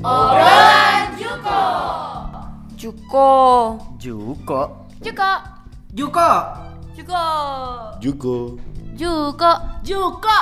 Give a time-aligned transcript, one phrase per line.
[0.00, 1.60] Obrolan Juko.
[2.72, 3.28] Juko.
[4.00, 4.60] Juko.
[5.04, 5.30] Juko.
[5.92, 6.30] Juko.
[6.96, 7.24] Juko.
[8.00, 8.36] Juko.
[8.96, 9.52] Juko.
[9.84, 10.38] Juko.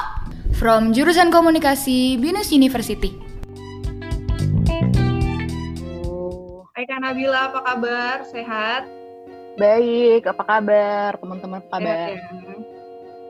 [0.55, 3.19] From jurusan komunikasi Binus University.
[6.79, 8.23] Hai Kak Nabila, apa kabar?
[8.31, 8.87] Sehat?
[9.59, 11.59] Baik, apa kabar teman-teman?
[11.67, 12.15] Apa kabar?
[12.15, 12.55] Sehat ya?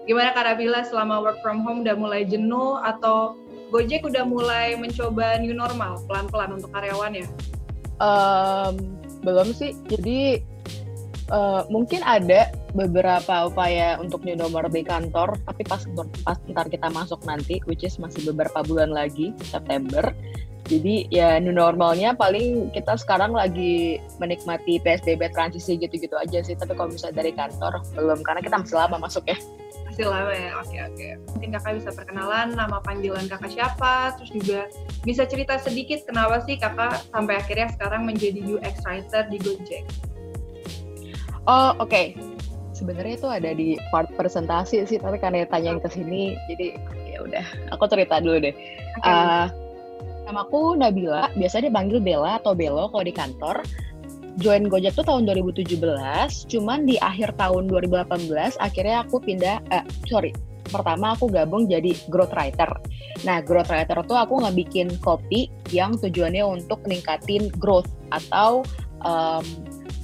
[0.05, 5.37] Gimana Kak Nabila selama work from home udah mulai jenuh atau Gojek udah mulai mencoba
[5.41, 7.27] new normal pelan-pelan untuk karyawan ya?
[8.01, 9.77] Um, belum sih.
[9.93, 10.41] Jadi
[11.29, 15.85] uh, mungkin ada beberapa upaya untuk new normal di kantor, tapi pas
[16.25, 20.17] pas ntar kita masuk nanti, which is masih beberapa bulan lagi September.
[20.69, 26.57] Jadi ya new normalnya paling kita sekarang lagi menikmati PSBB transisi gitu-gitu aja sih.
[26.57, 29.37] Tapi kalau misalnya dari kantor belum, karena kita masih lama masuk ya
[30.07, 31.09] lama ya oke oke.
[31.35, 34.61] Mungkin kakak bisa perkenalan nama panggilan kakak siapa terus juga
[35.03, 39.85] bisa cerita sedikit kenapa sih kakak sampai akhirnya sekarang menjadi UX writer di Gojek?
[41.49, 41.91] Oh oke.
[41.91, 42.07] Okay.
[42.79, 46.79] sebenarnya itu ada di part presentasi sih tapi karena tanyain ke sini jadi
[47.11, 48.55] ya udah aku cerita dulu deh.
[49.03, 49.11] Okay.
[49.11, 49.51] uh,
[50.29, 51.33] namaku Nabila.
[51.35, 53.65] Biasanya dipanggil Bella atau Belo kalau di kantor
[54.39, 55.83] join Gojek tuh tahun 2017,
[56.47, 60.31] cuman di akhir tahun 2018 akhirnya aku pindah, eh, sorry,
[60.71, 62.71] pertama aku gabung jadi growth writer.
[63.27, 68.63] Nah, growth writer tuh aku nggak bikin kopi yang tujuannya untuk meningkatin growth atau
[69.03, 69.45] um,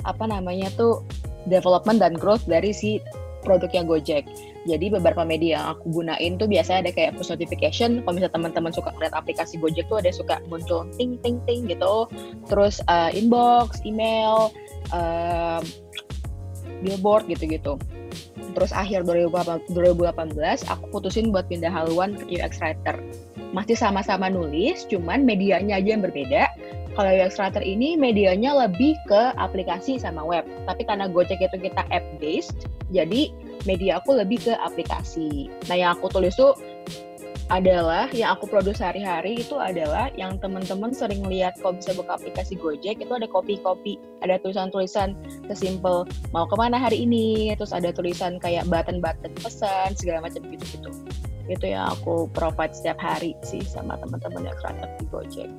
[0.05, 1.05] apa namanya tuh
[1.47, 2.99] development dan growth dari si
[3.45, 4.25] produknya Gojek.
[4.65, 8.01] Jadi beberapa media yang aku gunain tuh biasanya ada kayak push notification.
[8.03, 12.09] Kalau misalnya teman-teman suka lihat aplikasi Gojek tuh ada suka muncul ting ting ting gitu.
[12.49, 14.49] Terus uh, inbox, email,
[14.91, 15.61] uh,
[16.81, 17.77] billboard gitu-gitu.
[18.55, 19.67] Terus akhir 2018,
[20.71, 23.03] aku putusin buat pindah haluan ke UX Writer.
[23.51, 26.47] Masih sama-sama nulis, cuman medianya aja yang berbeda.
[26.95, 30.47] Kalau UX Writer ini medianya lebih ke aplikasi sama web.
[30.71, 35.53] Tapi karena Gojek itu kita app based, jadi media aku lebih ke aplikasi.
[35.69, 36.57] Nah, yang aku tulis tuh
[37.53, 42.57] adalah yang aku produksi sehari-hari itu adalah yang teman-teman sering lihat kalau bisa buka aplikasi
[42.57, 45.13] Gojek itu ada kopi-kopi, ada tulisan-tulisan
[45.53, 50.89] sesimpel mau ke mana hari ini, terus ada tulisan kayak button-button pesan segala macam gitu-gitu.
[51.45, 55.51] Itu yang aku provide setiap hari sih sama teman-teman yang kreatif di Gojek.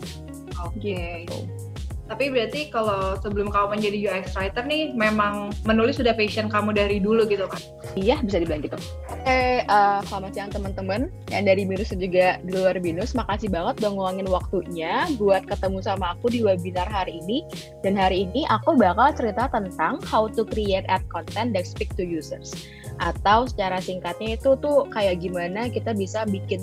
[0.66, 0.82] Oke.
[0.82, 1.16] Okay.
[1.30, 1.75] Gitu.
[2.06, 6.98] Tapi berarti kalau sebelum kamu menjadi UX writer nih, memang menulis sudah passion kamu dari
[7.02, 7.58] dulu gitu kan?
[7.98, 8.78] Iya, bisa dibilang gitu.
[9.10, 13.18] Oke, uh, selamat siang teman-teman yang dari Binus dan juga di luar Binus.
[13.18, 17.42] Makasih banget udah ngeluangin waktunya buat ketemu sama aku di webinar hari ini.
[17.82, 22.06] Dan hari ini aku bakal cerita tentang how to create ad content that speak to
[22.06, 22.54] users.
[23.02, 26.62] Atau secara singkatnya itu tuh kayak gimana kita bisa bikin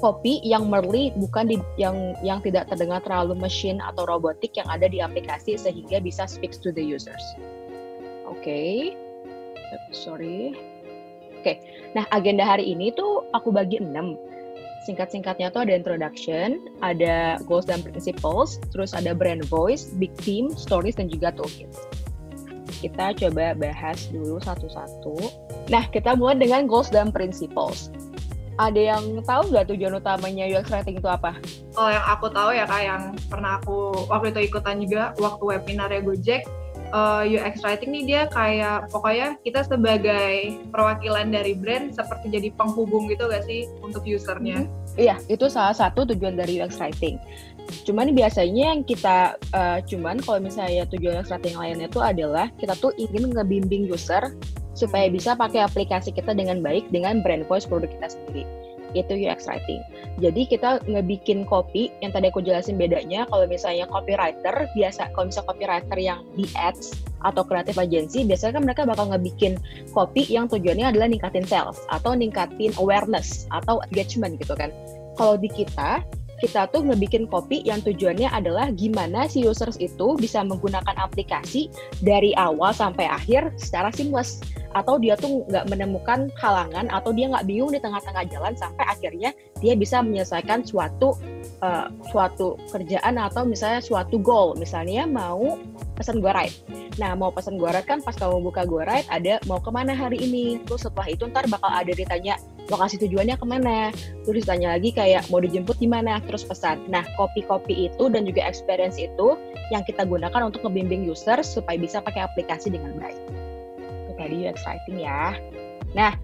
[0.00, 4.88] kopi yang merli bukan di yang yang tidak terdengar terlalu mesin atau robotik yang ada
[4.88, 7.22] di aplikasi sehingga bisa speak to the users.
[8.26, 8.40] Oke.
[8.40, 8.74] Okay.
[9.92, 10.56] Sorry.
[11.38, 11.44] Oke.
[11.44, 11.56] Okay.
[11.94, 14.16] Nah, agenda hari ini tuh aku bagi enam.
[14.88, 20.96] Singkat-singkatnya tuh ada introduction, ada goals dan principles, terus ada brand voice, big team, stories
[20.96, 21.84] dan juga toolkits.
[22.80, 25.20] Kita coba bahas dulu satu-satu.
[25.68, 27.92] Nah, kita mulai dengan goals dan principles
[28.60, 31.32] ada yang tahu nggak tujuan utamanya UX writing itu apa?
[31.80, 35.88] Oh, yang aku tahu ya kak, yang pernah aku waktu itu ikutan juga waktu webinar
[35.88, 36.44] ya Gojek,
[36.92, 42.48] uh, eh, UX writing nih dia kayak pokoknya kita sebagai perwakilan dari brand seperti jadi
[42.52, 44.68] penghubung gitu gak sih untuk usernya?
[44.68, 44.79] Hmm.
[45.00, 47.16] Iya, itu salah satu tujuan dari UX writing.
[47.88, 52.76] Cuman biasanya yang kita uh, cuman kalau misalnya tujuan UX writing lainnya itu adalah kita
[52.76, 54.36] tuh ingin ngebimbing user
[54.76, 58.44] supaya bisa pakai aplikasi kita dengan baik dengan brand voice produk kita sendiri
[58.92, 59.80] itu UX writing.
[60.20, 65.48] Jadi kita ngebikin copy yang tadi aku jelasin bedanya kalau misalnya copywriter biasa kalau misalnya
[65.48, 69.60] copywriter yang di ads atau kreatif agency biasanya kan mereka bakal ngebikin
[69.92, 74.72] copy yang tujuannya adalah ningkatin sales atau ningkatin awareness atau engagement gitu kan.
[75.18, 76.00] Kalau di kita
[76.40, 81.68] kita tuh ngebikin kopi yang tujuannya adalah gimana si users itu bisa menggunakan aplikasi
[82.00, 84.40] dari awal sampai akhir secara seamless
[84.70, 89.30] atau dia tuh nggak menemukan halangan atau dia nggak bingung di tengah-tengah jalan sampai akhirnya
[89.58, 91.18] dia bisa menyelesaikan suatu
[91.60, 94.54] uh, suatu kerjaan atau misalnya suatu goal.
[94.56, 95.58] Misalnya mau
[95.98, 96.54] pesan gua ride.
[97.02, 99.92] Nah mau pesan gua ride kan pas kamu buka gua ride ada mau ke mana
[99.92, 100.62] hari ini?
[100.64, 102.38] Terus setelah itu ntar bakal ada ditanya
[102.70, 103.90] lokasi tujuannya ke mana?
[104.22, 106.22] Terus ditanya lagi kayak mau dijemput di mana?
[106.30, 106.86] Terus pesan.
[106.86, 109.34] Nah kopi-kopi itu dan juga experience itu
[109.74, 113.39] yang kita gunakan untuk ngebimbing user supaya bisa pakai aplikasi dengan baik
[114.20, 115.34] tadi UX writing ya.
[115.90, 116.14] Nah,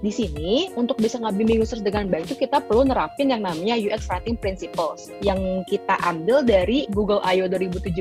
[0.00, 4.08] di sini untuk bisa ngebimbing users dengan baik itu kita perlu nerapin yang namanya UX
[4.08, 7.44] Writing Principles yang kita ambil dari Google I.O.
[7.46, 8.00] 2017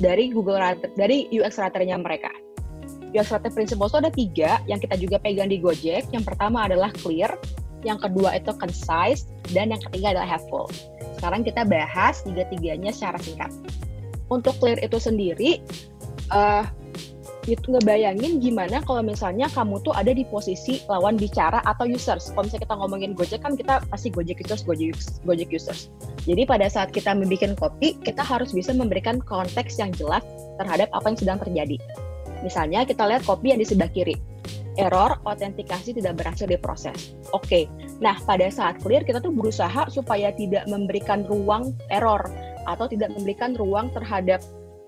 [0.00, 0.56] dari Google
[0.96, 2.32] dari UX Writer-nya mereka.
[3.12, 6.08] UX Writing Principles itu ada tiga yang kita juga pegang di Gojek.
[6.12, 7.32] Yang pertama adalah clear,
[7.84, 10.68] yang kedua itu concise, dan yang ketiga adalah helpful.
[11.20, 13.52] Sekarang kita bahas tiga-tiganya secara singkat.
[14.28, 15.62] Untuk clear itu sendiri,
[16.34, 16.66] uh,
[17.46, 22.34] itu ngebayangin gimana kalau misalnya kamu tuh ada di posisi lawan bicara atau users.
[22.34, 25.88] Kalau misalnya kita ngomongin Gojek kan kita pasti Gojek users, Gojek, Gojek users.
[26.26, 30.26] Jadi pada saat kita membuat kopi, kita harus bisa memberikan konteks yang jelas
[30.58, 31.78] terhadap apa yang sedang terjadi.
[32.42, 34.18] Misalnya kita lihat kopi yang di sebelah kiri.
[34.76, 37.16] Error, autentikasi tidak berhasil diproses.
[37.32, 37.64] Oke, okay.
[37.96, 42.20] nah pada saat clear kita tuh berusaha supaya tidak memberikan ruang error
[42.68, 44.44] atau tidak memberikan ruang terhadap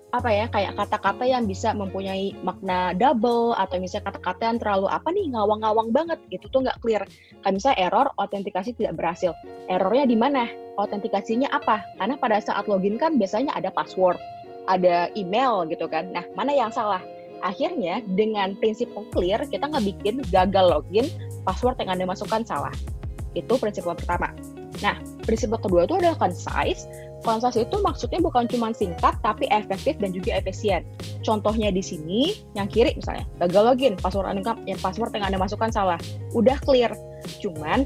[0.09, 5.13] apa ya kayak kata-kata yang bisa mempunyai makna double atau misalnya kata-kata yang terlalu apa
[5.13, 7.05] nih ngawang-ngawang banget gitu tuh nggak clear.
[7.45, 9.37] Kan misalnya error autentikasi tidak berhasil.
[9.69, 10.49] Errornya di mana?
[10.81, 11.85] Autentikasinya apa?
[12.01, 14.17] Karena pada saat login kan biasanya ada password
[14.69, 16.09] ada email gitu kan.
[16.13, 17.01] Nah mana yang salah?
[17.45, 21.09] Akhirnya dengan prinsip clear kita nggak bikin gagal login
[21.45, 22.73] password yang anda masukkan salah.
[23.37, 24.33] Itu prinsip pertama.
[24.81, 24.97] Nah
[25.29, 26.89] prinsip kedua itu adalah concise
[27.27, 30.87] Concise itu maksudnya bukan cuma singkat, tapi efektif dan juga efisien.
[31.27, 35.71] Contohnya di sini, yang kiri misalnya, gagal login, password anda, yang password yang Anda masukkan
[35.75, 35.99] salah.
[36.31, 36.95] Udah clear.
[37.43, 37.83] Cuman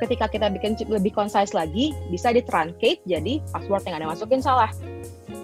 [0.00, 4.72] ketika kita bikin lebih concise lagi, bisa di-truncate jadi password yang Anda masukin salah.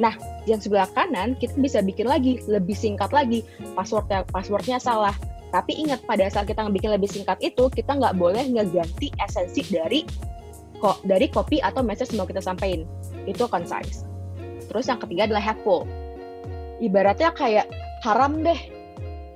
[0.01, 0.17] Nah,
[0.49, 3.45] yang sebelah kanan kita bisa bikin lagi, lebih singkat lagi,
[3.77, 5.13] passwordnya passwordnya salah.
[5.53, 10.05] Tapi ingat pada saat kita bikin lebih singkat itu, kita nggak boleh ngeganti esensi dari
[10.79, 12.87] kok dari copy atau message yang mau kita sampaikan
[13.29, 14.09] itu concise.
[14.69, 15.85] Terus yang ketiga adalah helpful.
[16.81, 17.67] Ibaratnya kayak
[18.05, 18.59] haram deh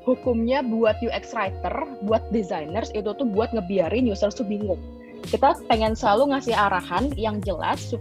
[0.02, 1.74] hukumnya buat UX writer,
[2.06, 4.78] buat designers itu tuh buat ngebiarin user tuh bingung.
[5.22, 7.94] Kita pengen selalu ngasih arahan yang jelas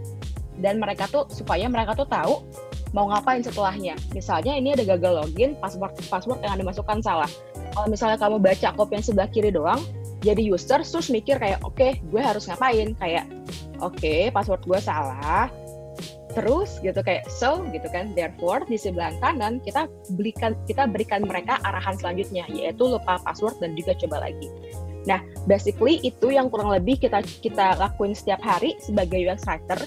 [0.58, 2.42] dan mereka tuh supaya mereka tuh tahu
[2.92, 3.96] mau ngapain setelahnya.
[4.12, 7.30] Misalnya ini ada gagal login, password password yang dimasukkan salah.
[7.72, 9.80] Kalau misalnya kamu baca copy yang sebelah kiri doang,
[10.22, 13.24] jadi user terus mikir kayak oke okay, gue harus ngapain kayak
[13.82, 15.50] oke okay, password gue salah
[16.32, 21.60] terus gitu kayak so gitu kan therefore di sebelah kanan kita berikan kita berikan mereka
[21.64, 24.48] arahan selanjutnya yaitu lupa password dan juga coba lagi
[25.04, 25.18] nah
[25.50, 29.80] basically itu yang kurang lebih kita kita lakuin setiap hari sebagai UX writer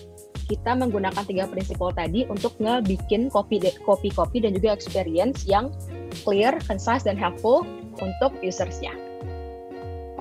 [0.46, 5.74] kita menggunakan tiga prinsip tadi untuk ngebikin copy copy copy dan juga experience yang
[6.22, 7.66] clear, concise dan helpful
[7.98, 8.94] untuk usersnya.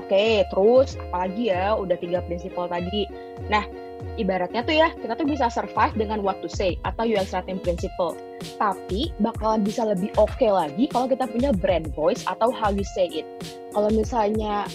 [0.00, 3.09] Oke, terus apalagi ya udah tiga prinsipal tadi.
[3.49, 3.65] Nah,
[4.17, 8.15] ibaratnya tuh ya kita tuh bisa survive dengan what to say atau UX writing principle.
[8.56, 12.87] Tapi bakalan bisa lebih oke okay lagi kalau kita punya brand voice atau how you
[12.95, 13.27] say it.
[13.75, 14.69] Kalau misalnya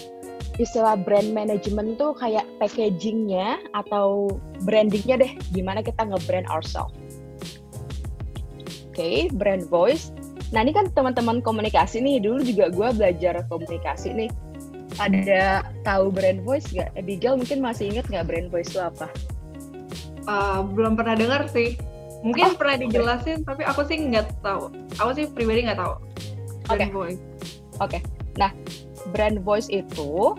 [0.60, 4.28] istilah brand management tuh kayak packagingnya atau
[4.68, 6.92] brandingnya deh, gimana kita nge-brand ourselves.
[8.92, 10.12] Oke, okay, brand voice.
[10.52, 14.30] Nah ini kan teman-teman komunikasi nih, dulu juga gue belajar komunikasi nih
[14.98, 16.90] ada tahu brand voice nggak?
[16.98, 19.06] Abigail mungkin masih inget nggak brand voice itu apa?
[20.26, 21.78] Uh, belum pernah dengar sih.
[22.20, 23.48] Mungkin oh, pernah dijelasin, okay.
[23.48, 24.68] tapi aku sih nggak tahu.
[25.00, 25.94] Aku sih pribadi nggak tahu
[26.70, 26.94] brand okay.
[26.94, 27.20] voice.
[27.80, 27.98] Oke.
[27.98, 28.00] Okay.
[28.38, 28.50] Nah,
[29.12, 30.36] brand voice itu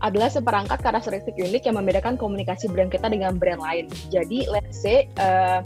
[0.00, 3.84] adalah seperangkat karakteristik unik yang membedakan komunikasi brand kita dengan brand lain.
[4.08, 5.60] Jadi, let's say, uh,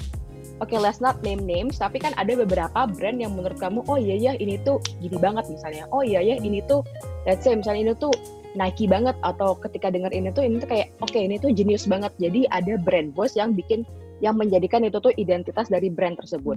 [0.61, 3.99] oke okay, let's not name names tapi kan ada beberapa brand yang menurut kamu oh
[3.99, 6.85] iya ya ini tuh gini banget misalnya oh iya ya ini tuh
[7.27, 8.15] let's say misalnya ini tuh
[8.55, 11.91] Nike banget atau ketika dengar ini tuh ini tuh kayak oke okay, ini tuh jenius
[11.91, 13.83] banget jadi ada brand voice yang bikin
[14.23, 16.57] yang menjadikan itu tuh identitas dari brand tersebut.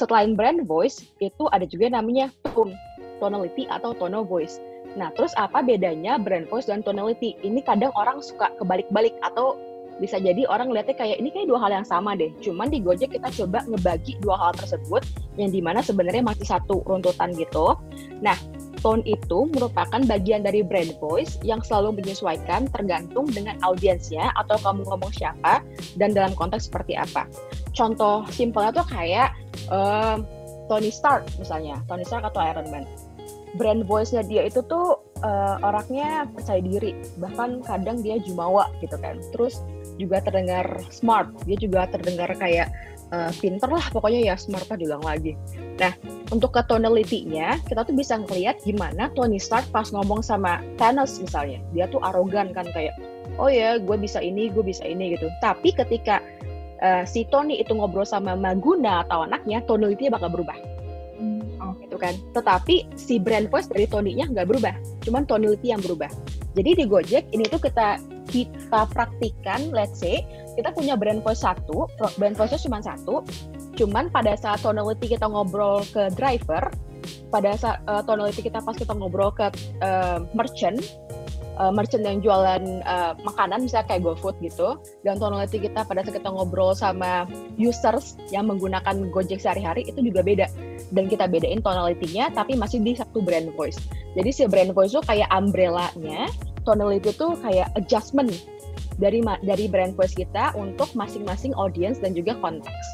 [0.00, 2.72] Selain brand voice itu ada juga namanya tone,
[3.18, 4.56] tonality atau tone of voice.
[4.96, 7.36] Nah, terus apa bedanya brand voice dan tonality?
[7.44, 9.60] Ini kadang orang suka kebalik-balik atau
[9.96, 12.28] bisa jadi orang lihatnya kayak ini kayak dua hal yang sama deh.
[12.44, 15.02] Cuman di Gojek kita coba ngebagi dua hal tersebut
[15.40, 17.76] yang di mana sebenarnya masih satu runtutan gitu.
[18.20, 18.36] Nah,
[18.84, 24.84] tone itu merupakan bagian dari brand voice yang selalu menyesuaikan tergantung dengan audiensnya atau kamu
[24.86, 25.64] ngomong siapa
[25.96, 27.24] dan dalam konteks seperti apa.
[27.72, 29.32] Contoh simpelnya tuh kayak
[29.72, 30.20] uh,
[30.68, 32.84] Tony Stark misalnya, Tony Stark atau Iron Man.
[33.56, 39.16] Brand voice-nya dia itu tuh uh, orangnya percaya diri, bahkan kadang dia jumawa gitu kan.
[39.32, 39.64] Terus
[39.96, 42.68] juga terdengar smart dia juga terdengar kayak
[43.12, 45.32] uh, pinter lah pokoknya ya smart lah diulang lagi
[45.76, 45.92] nah
[46.30, 51.60] untuk ke tonality-nya kita tuh bisa ngeliat gimana Tony Stark pas ngomong sama Thanos misalnya
[51.72, 52.96] dia tuh arogan kan kayak
[53.36, 56.22] oh ya gue bisa ini gue bisa ini gitu tapi ketika
[56.80, 60.56] uh, si Tony itu ngobrol sama Maguna atau anaknya tonality-nya bakal berubah
[61.18, 61.60] hmm.
[61.60, 61.74] oh.
[61.80, 62.14] gitu gitu kan.
[62.36, 64.76] Tetapi si brand voice dari Tony-nya nggak berubah,
[65.08, 66.12] cuman tonality yang berubah.
[66.52, 67.96] Jadi di Gojek ini tuh kita
[68.28, 70.22] kita praktikan, let's say
[70.58, 71.86] kita punya brand voice satu,
[72.18, 73.22] brand voice cuma satu,
[73.76, 76.68] cuman pada saat tonality kita ngobrol ke driver,
[77.30, 79.46] pada saat uh, tonality kita pas kita ngobrol ke
[79.84, 80.80] uh, merchant,
[81.58, 86.16] uh, merchant yang jualan uh, makanan misalnya kayak GoFood gitu dan tonality kita pada saat
[86.20, 87.24] kita ngobrol sama
[87.56, 90.46] users yang menggunakan Gojek sehari-hari itu juga beda.
[90.92, 93.80] Dan kita bedain tonality-nya tapi masih di satu brand voice.
[94.14, 96.30] Jadi si brand voice itu kayak umbrella-nya
[96.66, 98.34] tonality itu kayak adjustment
[98.98, 102.86] dari dari brand voice kita untuk masing-masing audience dan juga konteks.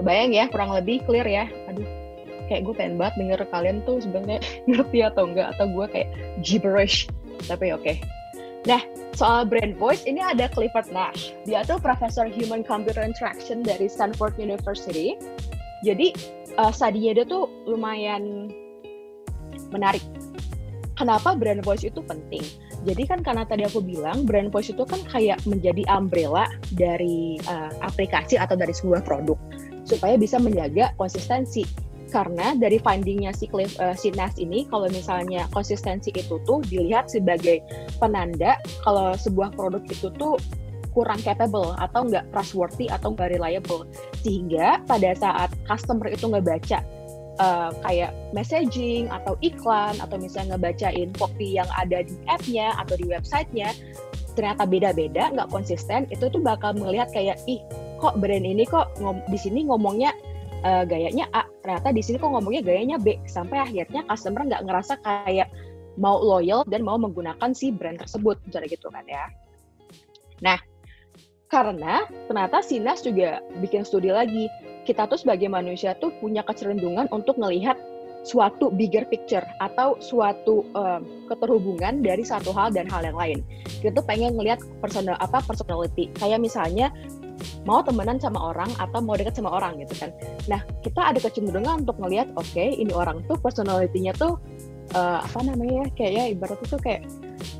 [0.00, 1.46] Kebayang ya kurang lebih clear ya?
[1.70, 2.02] Aduh
[2.50, 6.08] kayak gue pengen banget denger kalian tuh sebenarnya ngerti atau enggak atau gue kayak
[6.44, 7.08] gibberish.
[7.48, 7.80] Tapi oke.
[7.80, 7.96] Okay.
[8.62, 8.78] nah
[9.18, 11.34] soal brand voice ini ada Clifford Nash.
[11.48, 15.18] Dia tuh profesor human computer interaction dari Stanford University.
[15.82, 16.14] Jadi
[16.62, 18.54] uh, studinya dia tuh lumayan
[19.74, 20.04] menarik
[20.96, 22.42] kenapa brand voice itu penting?
[22.82, 27.70] Jadi kan karena tadi aku bilang brand voice itu kan kayak menjadi umbrella dari uh,
[27.84, 29.38] aplikasi atau dari sebuah produk
[29.86, 31.64] supaya bisa menjaga konsistensi.
[32.12, 37.08] Karena dari findingnya si Cliff, uh, si Nas ini kalau misalnya konsistensi itu tuh dilihat
[37.08, 37.64] sebagai
[37.96, 40.36] penanda kalau sebuah produk itu tuh
[40.92, 43.88] kurang capable atau nggak trustworthy atau nggak reliable.
[44.20, 46.84] Sehingga pada saat customer itu nggak baca
[47.40, 53.06] uh, kayak messaging atau iklan atau misalnya ngebacain copy yang ada di app-nya atau di
[53.08, 53.72] websitenya
[54.32, 57.60] ternyata beda-beda nggak konsisten itu tuh bakal melihat kayak ih
[58.00, 58.92] kok brand ini kok
[59.28, 60.10] di sini ngomongnya
[60.64, 64.98] uh, gayanya A ternyata di sini kok ngomongnya gayanya B sampai akhirnya customer nggak ngerasa
[65.04, 65.48] kayak
[66.00, 69.28] mau loyal dan mau menggunakan si brand tersebut misalnya gitu kan ya.
[70.40, 70.58] Nah
[71.52, 74.48] karena ternyata Sinas juga bikin studi lagi
[74.82, 77.78] kita tuh sebagai manusia tuh punya kecenderungan untuk melihat
[78.22, 83.38] suatu bigger picture atau suatu um, keterhubungan dari satu hal dan hal yang lain.
[83.82, 86.06] Kita tuh pengen ngelihat personal apa personality.
[86.14, 86.94] Kayak misalnya
[87.66, 90.10] mau temenan sama orang atau mau deket sama orang gitu kan.
[90.46, 94.38] Nah, kita ada kecenderungan untuk ngelihat, oke, okay, ini orang tuh personality-nya tuh
[94.94, 97.02] uh, apa namanya ya, kayak ya ibaratnya tuh kayak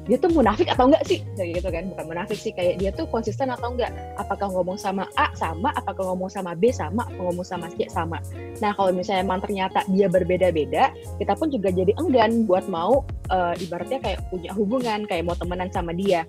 [0.06, 3.06] dia tuh munafik atau enggak sih kayak gitu kan bukan munafik sih kayak dia tuh
[3.08, 7.46] konsisten atau enggak apakah ngomong sama A sama apakah ngomong sama B sama apa ngomong
[7.46, 8.18] sama C sama
[8.60, 13.54] nah kalau misalnya emang ternyata dia berbeda-beda kita pun juga jadi enggan buat mau uh,
[13.58, 16.26] ibaratnya kayak punya hubungan kayak mau temenan sama dia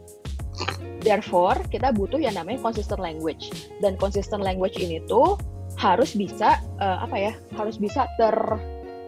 [1.03, 3.51] Therefore, kita butuh yang namanya consistent language.
[3.83, 5.35] Dan consistent language ini tuh
[5.75, 7.33] harus bisa uh, apa ya?
[7.59, 8.33] Harus bisa ter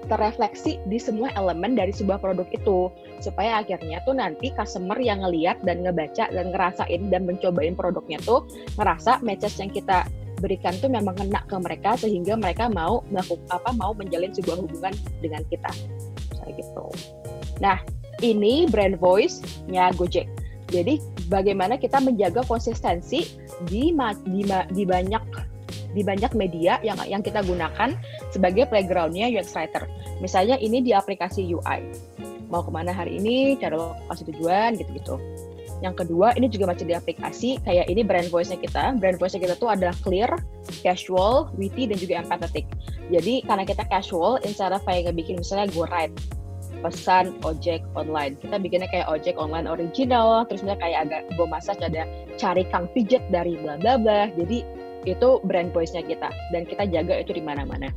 [0.06, 5.60] terrefleksi di semua elemen dari sebuah produk itu supaya akhirnya tuh nanti customer yang ngeliat
[5.66, 8.46] dan ngebaca dan ngerasain dan mencobain produknya tuh
[8.78, 10.06] ngerasa message yang kita
[10.40, 14.94] berikan tuh memang kena ke mereka sehingga mereka mau melakukan apa mau menjalin sebuah hubungan
[15.24, 15.72] dengan kita
[16.44, 16.86] kayak gitu.
[17.64, 17.80] Nah
[18.22, 20.28] ini brand voice-nya Gojek.
[20.70, 20.98] Jadi
[21.30, 23.26] bagaimana kita menjaga konsistensi
[23.70, 23.94] di
[24.26, 24.42] di,
[24.74, 25.24] di banyak
[25.96, 27.96] di banyak media yang yang kita gunakan
[28.36, 29.88] sebagai playgroundnya UX writer.
[30.20, 31.80] Misalnya ini di aplikasi UI.
[32.52, 35.18] Mau ke mana hari ini, cara lokasi tujuan, gitu-gitu.
[35.84, 38.96] Yang kedua, ini juga masih di aplikasi, kayak ini brand voice-nya kita.
[38.96, 40.30] Brand voice-nya kita tuh adalah clear,
[40.86, 42.70] casual, witty, dan juga empathetic.
[43.12, 46.16] Jadi, karena kita casual, instead of kayak ngebikin misalnya go ride,
[46.86, 48.38] pesan ojek online.
[48.38, 52.06] Kita bikinnya kayak ojek online original, terus misalnya kayak agak gue masak ada
[52.38, 54.30] cari kang pijet dari bla bla bla.
[54.38, 54.62] Jadi
[55.06, 57.90] itu brand voice-nya kita dan kita jaga itu di mana-mana.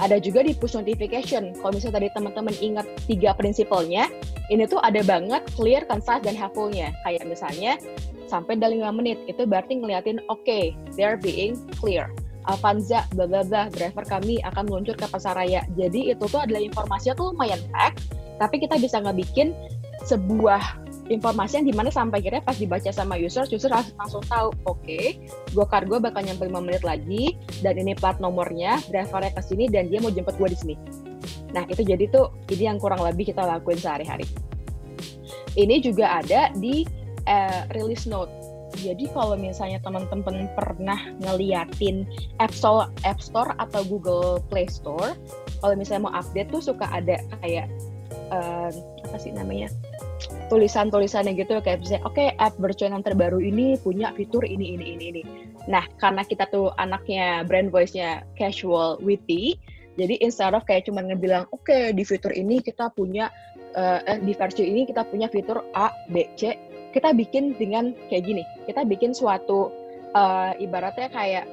[0.00, 1.52] Ada juga di push notification.
[1.60, 4.08] Kalau misalnya tadi teman-teman ingat tiga prinsipalnya,
[4.48, 6.88] ini tuh ada banget clear, concise, dan helpful-nya.
[7.04, 7.76] Kayak misalnya
[8.24, 12.08] sampai dalam 5 menit, itu berarti ngeliatin oke, okay, they're being clear
[12.48, 15.60] Avanza, bla bla bla, driver kami akan meluncur ke pasar raya.
[15.76, 18.00] Jadi itu tuh adalah informasinya tuh lumayan pack,
[18.40, 19.52] tapi kita bisa ngebikin
[20.08, 20.79] sebuah
[21.10, 25.18] informasi yang di mana sampai akhirnya pas dibaca sama user, user langsung tahu, oke, okay,
[25.50, 29.90] gue kargo bakal nyampe 5 menit lagi, dan ini plat nomornya, drivernya ke sini, dan
[29.90, 30.74] dia mau jemput gue di sini.
[31.50, 34.24] Nah, itu jadi tuh, ini yang kurang lebih kita lakuin sehari-hari.
[35.58, 36.86] Ini juga ada di
[37.26, 38.30] uh, release note
[38.78, 42.06] jadi kalau misalnya teman-teman pernah ngeliatin
[42.38, 45.18] App Store, App Store atau Google Play Store,
[45.58, 47.66] kalau misalnya mau update tuh suka ada kayak
[48.30, 48.70] uh,
[49.10, 49.66] apa sih namanya
[50.52, 54.96] tulisan-tulisannya gitu kayak misalnya oke okay, app virtual yang terbaru ini punya fitur ini ini
[54.96, 55.22] ini ini.
[55.68, 59.56] Nah karena kita tuh anaknya brand voice-nya casual witty,
[59.96, 63.32] jadi instead of kayak cuma ngebilang oke okay, di fitur ini kita punya
[63.76, 66.56] uh, di versi ini kita punya fitur A, B, C,
[66.92, 69.70] kita bikin dengan kayak gini kita bikin suatu
[70.12, 71.46] uh, ibaratnya kayak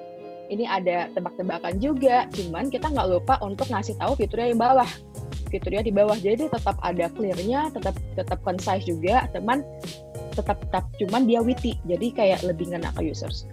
[0.48, 4.90] ini ada tebak-tebakan juga, cuman kita nggak lupa untuk ngasih tahu fiturnya di bawah.
[5.48, 9.64] Fiturnya di bawah, jadi tetap ada clear-nya, tetap tetap concise juga, teman
[10.36, 13.48] tetap tetap cuman dia witty, jadi kayak lebih ngena ke users.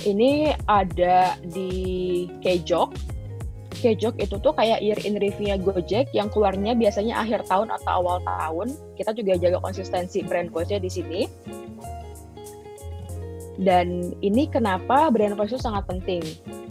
[0.00, 2.92] Ini ada di Kejok.
[3.80, 8.20] Kejok itu tuh kayak year in review-nya Gojek yang keluarnya biasanya akhir tahun atau awal
[8.28, 8.76] tahun.
[8.96, 11.20] Kita juga jaga konsistensi brand voice-nya di sini
[13.60, 16.24] dan ini kenapa brand voice itu sangat penting.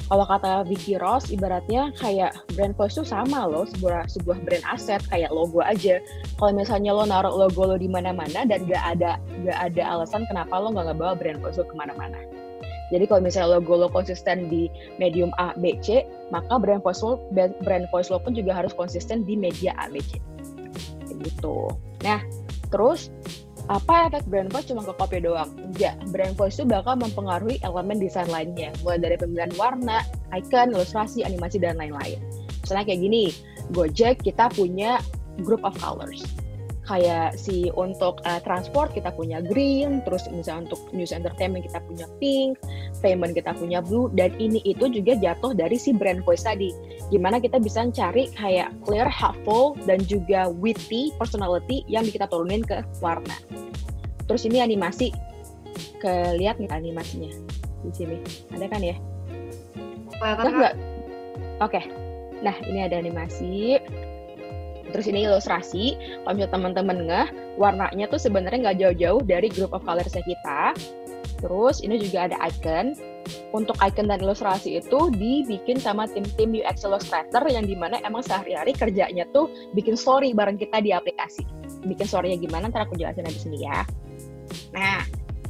[0.10, 5.06] Kalau kata Vicky Ross, ibaratnya kayak brand voice itu sama loh, sebuah sebuah brand aset
[5.06, 6.02] kayak logo aja.
[6.42, 10.58] Kalau misalnya lo naruh logo lo di mana-mana dan gak ada gak ada alasan kenapa
[10.58, 12.18] lo nggak ngebawa brand voice lo ke mana-mana.
[12.90, 14.66] Jadi kalau misalnya logo lo konsisten di
[14.98, 16.02] medium A, B, C,
[16.34, 20.02] maka brand voice lo brand voice lo pun juga harus konsisten di media A, B,
[20.02, 20.18] C.
[21.22, 21.70] Gitu.
[22.02, 22.18] Nah,
[22.74, 23.14] terus
[23.70, 25.54] apa efek brand voice cuma ke copy doang?
[25.62, 30.02] Enggak, brand voice itu bakal mempengaruhi elemen desain lainnya, mulai dari pemilihan warna,
[30.34, 32.18] icon, ilustrasi, animasi, dan lain-lain.
[32.66, 33.24] Misalnya kayak gini,
[33.70, 34.98] Gojek kita punya
[35.46, 36.26] group of colors
[36.90, 42.10] kayak si untuk uh, transport kita punya green, terus misalnya untuk news entertainment kita punya
[42.18, 42.58] pink,
[43.06, 46.74] payment kita punya blue, dan ini itu juga jatuh dari si brand voice tadi.
[47.10, 52.86] Gimana kita bisa cari kayak clear, helpful, dan juga witty personality yang kita turunin ke
[53.02, 53.34] warna.
[54.30, 55.10] Terus ini animasi,
[55.98, 57.34] kelihat nggak animasinya
[57.82, 58.18] di sini?
[58.54, 58.96] Ada kan ya?
[60.22, 60.76] Kelihatan nggak?
[61.66, 61.82] Oke.
[62.46, 63.82] Nah, ini ada animasi.
[64.90, 67.28] Terus ini ilustrasi, kalau misalnya teman-teman ngeh,
[67.62, 70.74] warnanya tuh sebenarnya nggak jauh-jauh dari group of colorsnya kita.
[71.42, 72.98] Terus ini juga ada icon.
[73.52, 78.74] Untuk icon dan ilustrasi itu dibikin sama tim-tim UX Illustrator yang di mana emang sehari-hari
[78.74, 81.46] kerjanya tuh bikin story bareng kita di aplikasi.
[81.86, 83.86] Bikin story-nya gimana, ntar aku jelasin di sini ya.
[84.74, 85.02] Nah,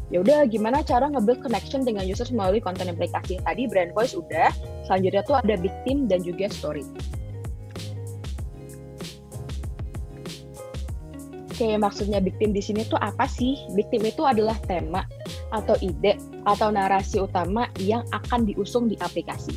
[0.09, 4.49] ya udah gimana cara nge-build connection dengan users melalui konten aplikasi tadi brand voice udah
[4.89, 6.81] selanjutnya tuh ada big team dan juga story
[11.59, 13.59] Oke, maksudnya big team di sini tuh apa sih?
[13.75, 15.03] Big team itu adalah tema
[15.51, 19.55] atau ide atau narasi utama yang akan diusung di aplikasi.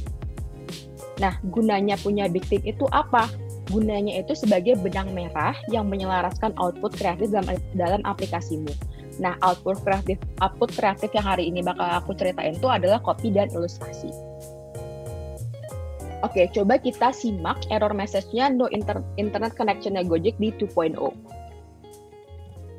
[1.21, 3.29] Nah, gunanya punya big team itu apa?
[3.71, 8.73] Gunanya itu sebagai benang merah yang menyelaraskan output kreatif dalam, dalam aplikasimu.
[9.21, 13.53] Nah, output kreatif output kreatif yang hari ini bakal aku ceritain itu adalah copy dan
[13.53, 14.11] ilustrasi.
[16.23, 20.95] Oke, coba kita simak error message-nya no inter internet connection-nya Gojek di 2.0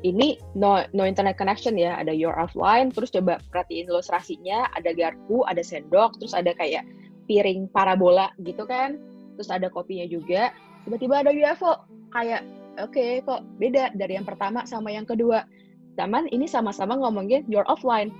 [0.04, 1.96] ini no no internet connection ya.
[1.96, 4.68] Ada your offline terus coba perhatiin ilustrasinya.
[4.76, 6.84] Ada garpu ada sendok terus ada kayak
[7.24, 9.00] piring parabola gitu kan.
[9.34, 10.52] Terus ada kopinya juga.
[10.84, 11.72] Tiba-tiba ada UFO
[12.12, 12.44] kayak
[12.78, 15.48] oke okay, kok beda dari yang pertama sama yang kedua.
[15.96, 18.12] Taman ini sama-sama ngomongin your offline.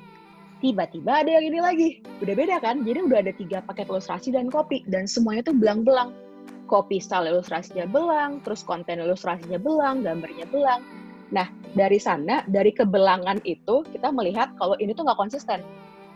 [0.64, 1.88] Tiba-tiba ada yang ini lagi.
[2.24, 2.80] Udah beda kan?
[2.88, 4.80] Jadi udah ada tiga paket ilustrasi dan kopi.
[4.88, 6.16] Dan semuanya tuh belang-belang.
[6.64, 10.80] Kopi style ilustrasinya belang terus konten ilustrasinya belang gambarnya belang
[11.32, 15.64] Nah, dari sana, dari kebelangan itu, kita melihat kalau ini tuh nggak konsisten.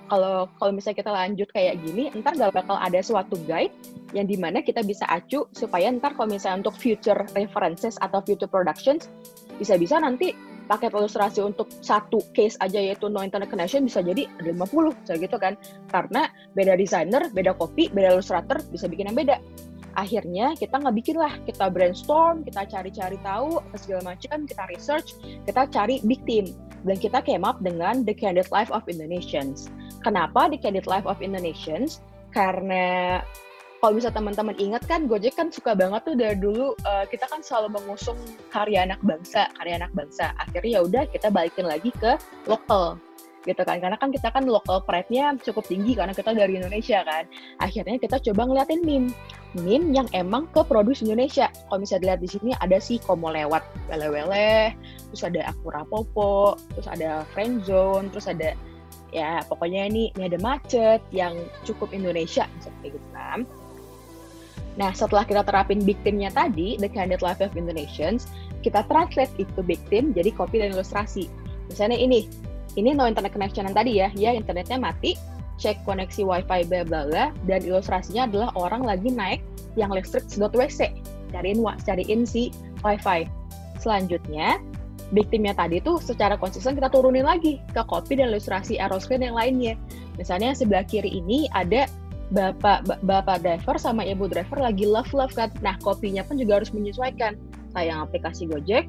[0.09, 3.73] Kalau kalau misalnya kita lanjut kayak gini, ntar nggak bakal ada suatu guide
[4.17, 8.49] yang di mana kita bisa acu supaya ntar kalau misalnya untuk future references atau future
[8.49, 9.13] productions,
[9.61, 10.33] bisa-bisa nanti
[10.69, 15.19] paket ilustrasi untuk satu case aja yaitu no internet connection bisa jadi ada 50 kayak
[15.25, 15.57] gitu kan
[15.89, 19.41] karena beda desainer beda copy beda ilustrator bisa bikin yang beda
[19.99, 21.35] akhirnya kita nggak bikin lah.
[21.43, 26.55] Kita brainstorm kita cari-cari tahu segala macam kita research kita cari big team.
[26.87, 29.67] Dan kita came up dengan The Candid Life of Indonesians.
[30.07, 31.99] Kenapa The Candid Life of Indonesians?
[32.31, 33.19] Karena
[33.83, 37.43] kalau bisa teman-teman ingat kan Gojek kan suka banget tuh dari dulu uh, kita kan
[37.43, 38.19] selalu mengusung
[38.51, 40.31] karya anak bangsa karya anak bangsa.
[40.39, 42.15] Akhirnya ya udah kita balikin lagi ke
[42.47, 42.99] lokal
[43.49, 43.81] gitu kan.
[43.81, 47.25] Karena kan kita kan local pride-nya cukup tinggi karena kita dari Indonesia kan.
[47.65, 49.11] Akhirnya kita coba ngeliatin meme.
[49.57, 51.49] Meme yang emang ke produksi Indonesia.
[51.49, 54.77] Kalau bisa dilihat di sini ada si Komo lewat wele-wele
[55.09, 58.53] terus ada aku rapopo terus ada friend zone terus ada
[59.09, 61.33] ya pokoknya ini ini ada macet yang
[61.65, 63.49] cukup Indonesia seperti gitu kan.
[64.79, 68.31] Nah, setelah kita terapin big team-nya tadi, The Candid Life of Indonesians,
[68.63, 71.27] kita translate itu big team jadi copy dan ilustrasi.
[71.67, 72.31] Misalnya ini,
[72.79, 75.19] ini no internet connection yang tadi ya, ya internetnya mati,
[75.59, 79.43] cek koneksi wifi bla bla bla, dan ilustrasinya adalah orang lagi naik
[79.75, 80.95] yang listrik sedot WC,
[81.35, 82.55] cariin cariin si
[82.87, 83.27] wifi.
[83.83, 84.63] Selanjutnya,
[85.11, 89.75] victimnya tadi tuh secara konsisten kita turunin lagi ke copy dan ilustrasi aeroscreen yang lainnya.
[90.15, 91.91] Misalnya sebelah kiri ini ada
[92.29, 95.49] bapak bapak driver sama ibu driver lagi love love kan.
[95.65, 97.35] Nah kopinya pun juga harus menyesuaikan.
[97.73, 98.89] Sayang aplikasi Gojek,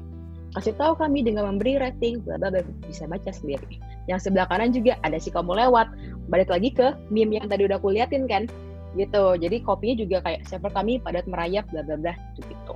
[0.58, 2.38] kasih tahu kami dengan memberi rating bla
[2.86, 3.78] bisa baca sendiri.
[4.10, 5.86] Yang sebelah kanan juga ada si kamu lewat.
[6.26, 8.50] Balik lagi ke meme yang tadi udah aku liatin kan?
[8.98, 9.24] Gitu.
[9.38, 12.14] Jadi kopinya juga kayak server kami padat merayap bla bla bla.
[12.34, 12.74] Gitu gitu.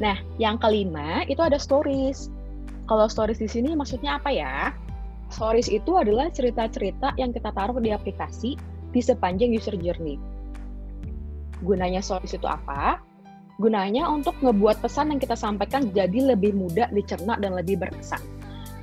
[0.00, 2.32] Nah yang kelima itu ada stories.
[2.88, 4.72] Kalau stories di sini maksudnya apa ya?
[5.28, 8.56] Stories itu adalah cerita-cerita yang kita taruh di aplikasi
[8.92, 10.16] di sepanjang user journey.
[11.60, 13.00] Gunanya stories itu apa
[13.58, 18.22] gunanya untuk ngebuat pesan yang kita sampaikan jadi lebih mudah dicerna dan lebih berkesan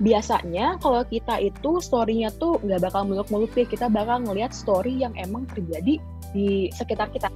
[0.02, 5.14] biasanya kalau kita itu story-nya tuh nggak bakal muluk-muluk deh, kita bakal ngelihat story yang
[5.14, 6.02] emang terjadi
[6.34, 7.30] di sekitar kita.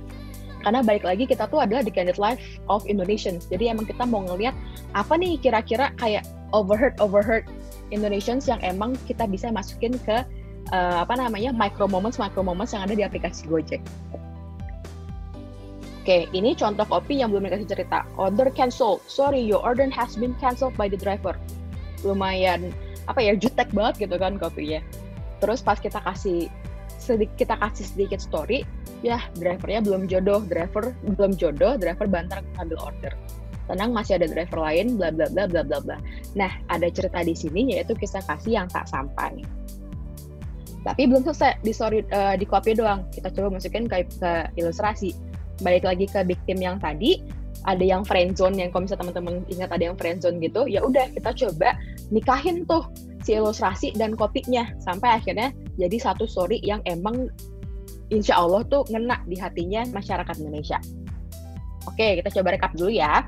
[0.65, 2.41] Karena balik lagi kita tuh adalah the candid life
[2.73, 3.45] of Indonesians.
[3.45, 4.57] Jadi emang kita mau ngelihat
[4.97, 6.25] apa nih kira-kira kayak
[6.57, 7.45] overheard overheard
[7.93, 10.25] Indonesians yang emang kita bisa masukin ke
[10.73, 13.77] uh, apa namanya micro moments micro moments yang ada di aplikasi Gojek.
[16.05, 18.05] Oke, ini contoh kopi yang belum dikasih cerita.
[18.21, 19.01] Order cancel.
[19.09, 21.33] Sorry, your order has been cancelled by the driver.
[22.05, 22.69] Lumayan
[23.09, 24.85] apa ya jutek banget gitu kan kopinya.
[25.41, 26.45] Terus pas kita kasih
[27.01, 28.61] sedikit kita kasih sedikit story
[29.01, 30.45] ya drivernya belum jodoh.
[30.45, 33.17] Driver belum jodoh driver bantar ngambil order.
[33.65, 35.97] Tenang masih ada driver lain bla bla bla bla bla bla.
[36.37, 39.41] Nah ada cerita di sini yaitu kisah kasih yang tak sampai.
[40.85, 43.09] Tapi belum selesai di story uh, di copy doang.
[43.09, 47.23] Kita coba masukin ke, ke ilustrasi balik lagi ke victim yang tadi
[47.65, 51.31] ada yang friendzone yang kalau misalnya teman-teman ingat ada yang friendzone gitu ya udah kita
[51.33, 51.79] coba
[52.13, 52.85] nikahin tuh
[53.25, 55.49] si ilustrasi dan kopinya sampai akhirnya
[55.81, 57.33] jadi satu story yang emang
[58.13, 60.77] insya Allah tuh ngena di hatinya masyarakat Indonesia.
[61.85, 63.25] Oke, kita coba rekap dulu ya.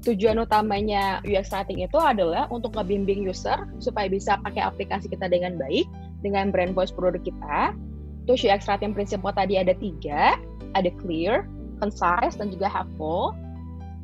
[0.00, 5.60] Tujuan utamanya UX Writing itu adalah untuk ngebimbing user supaya bisa pakai aplikasi kita dengan
[5.60, 5.84] baik,
[6.24, 7.76] dengan brand voice produk kita.
[8.24, 10.40] Terus UX Writing prinsipnya tadi ada tiga,
[10.72, 11.44] ada clear,
[11.80, 13.32] concise, dan juga helpful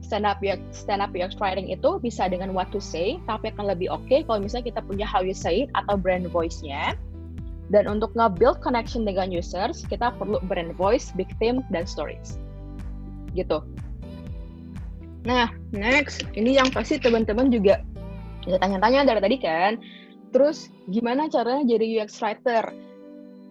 [0.06, 3.74] stand up UX, stand up UX writing itu bisa dengan what to say, tapi akan
[3.74, 6.94] lebih oke okay kalau misalnya kita punya how you say it atau brand voice-nya.
[7.66, 12.38] Dan untuk nge-build connection dengan users, kita perlu brand voice, big theme, dan stories.
[13.34, 13.58] Gitu.
[15.26, 17.82] Nah, next, ini yang pasti teman-teman juga
[18.46, 19.72] bisa tanya-tanya dari tadi kan.
[20.30, 22.70] Terus, gimana caranya jadi UX writer?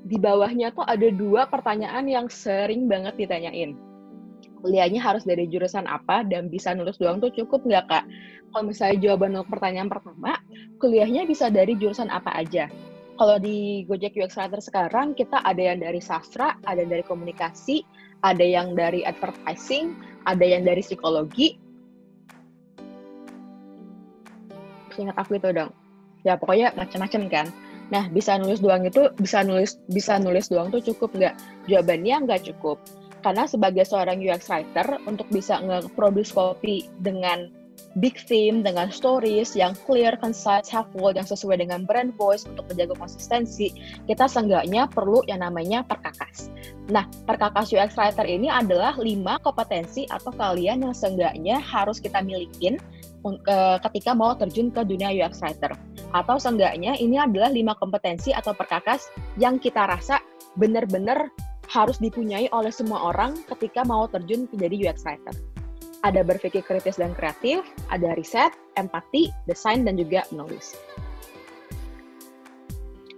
[0.07, 3.75] Di bawahnya tuh ada dua pertanyaan yang sering banget ditanyain
[4.65, 8.05] kuliahnya harus dari jurusan apa dan bisa nulis doang tuh cukup nggak kak?
[8.49, 10.41] Kalau misalnya jawaban untuk pertanyaan pertama,
[10.81, 12.65] kuliahnya bisa dari jurusan apa aja?
[13.15, 17.85] Kalau di Gojek UX Writer sekarang kita ada yang dari sastra, ada yang dari komunikasi,
[18.25, 19.93] ada yang dari advertising,
[20.25, 21.61] ada yang dari psikologi.
[24.97, 25.69] Ingat aku itu dong.
[26.25, 27.47] Ya pokoknya macam-macam kan.
[27.93, 31.35] Nah, bisa nulis doang itu bisa nulis bisa nulis doang tuh cukup nggak?
[31.69, 32.81] Jawabannya nggak cukup
[33.25, 37.49] karena sebagai seorang UX writer untuk bisa nge-produce copy dengan
[37.97, 42.95] big theme dengan stories yang clear, concise, helpful, yang sesuai dengan brand voice untuk menjaga
[42.95, 43.71] konsistensi,
[44.05, 46.51] kita seenggaknya perlu yang namanya perkakas.
[46.91, 52.77] Nah, perkakas UX writer ini adalah lima kompetensi atau kalian yang seenggaknya harus kita milikin
[53.25, 55.71] uh, ketika mau terjun ke dunia UX writer.
[56.11, 59.07] Atau seenggaknya ini adalah lima kompetensi atau perkakas
[59.39, 60.19] yang kita rasa
[60.55, 61.31] benar-benar
[61.69, 65.35] harus dipunyai oleh semua orang ketika mau terjun menjadi UX writer.
[66.05, 70.77] Ada berpikir kritis dan kreatif, ada riset, empati, desain, dan juga menulis.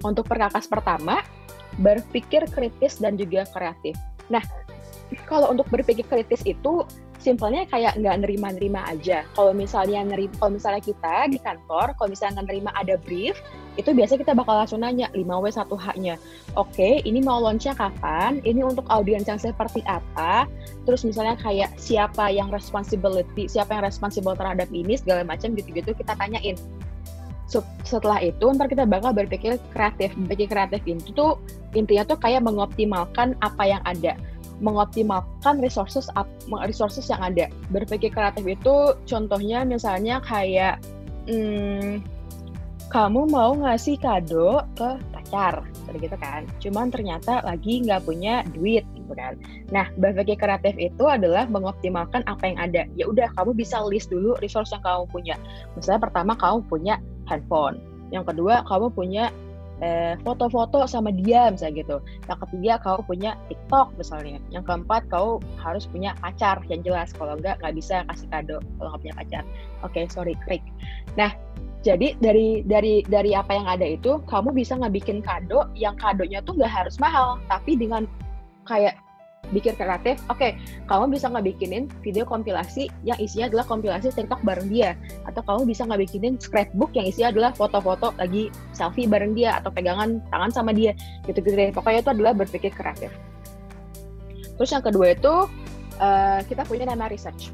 [0.08, 1.20] Untuk perkakas pertama,
[1.84, 3.98] berpikir kritis dan juga kreatif.
[4.32, 4.42] Nah,
[5.28, 9.28] kalau untuk berpikir kritis itu simpelnya kayak nggak nerima-nerima aja.
[9.36, 13.36] Kalau misalnya nerima, kalau misalnya kita di kantor, kalau misalnya nerima ada brief,
[13.78, 16.18] itu biasanya kita bakal langsung nanya 5W 1H-nya.
[16.58, 18.42] Oke, ini mau launch-nya kapan?
[18.42, 20.50] Ini untuk audiens yang seperti apa?
[20.90, 26.18] Terus misalnya kayak siapa yang responsibility, siapa yang responsible terhadap ini segala macam gitu-gitu kita
[26.18, 26.58] tanyain.
[27.88, 30.12] Setelah itu ntar kita bakal berpikir kreatif.
[30.20, 31.40] Berpikir kreatif itu tuh
[31.72, 34.20] intinya tuh kayak mengoptimalkan apa yang ada
[34.58, 36.10] mengoptimalkan resources
[36.66, 37.48] resources yang ada.
[37.70, 40.82] Berpikir kreatif itu contohnya misalnya kayak
[41.30, 42.02] hmm,
[42.88, 45.60] kamu mau ngasih kado ke pacar,
[45.92, 46.48] gitu kan.
[46.64, 49.36] Cuman ternyata lagi nggak punya duit, gitu kan.
[49.76, 52.88] Nah, berpikir kreatif itu adalah mengoptimalkan apa yang ada.
[52.96, 55.36] Ya udah, kamu bisa list dulu resource yang kamu punya.
[55.76, 56.96] Misalnya pertama kamu punya
[57.28, 57.84] handphone,
[58.16, 59.36] yang kedua kamu punya
[59.84, 61.98] eh, foto-foto sama dia misalnya gitu.
[62.26, 64.40] Yang ketiga kau punya TikTok misalnya.
[64.50, 67.14] Yang keempat kau harus punya pacar yang jelas.
[67.14, 69.44] Kalau enggak nggak bisa kasih kado kalau nggak punya pacar.
[69.86, 70.64] Oke okay, sorry krik.
[71.20, 71.30] Nah
[71.86, 76.58] jadi dari dari dari apa yang ada itu kamu bisa ngebikin kado yang kadonya tuh
[76.58, 78.10] nggak harus mahal tapi dengan
[78.68, 78.98] kayak
[79.56, 80.60] bikin kreatif, oke, okay,
[80.92, 85.72] kamu bisa nggak bikinin video kompilasi yang isinya adalah kompilasi TikTok bareng dia, atau kamu
[85.72, 90.52] bisa nggak bikinin scrapbook yang isinya adalah foto-foto lagi selfie bareng dia atau pegangan tangan
[90.52, 90.92] sama dia,
[91.30, 91.72] gitu-gitu deh.
[91.72, 93.12] Pokoknya itu adalah berpikir kreatif.
[94.58, 95.34] Terus yang kedua itu
[96.02, 97.54] uh, kita punya nama research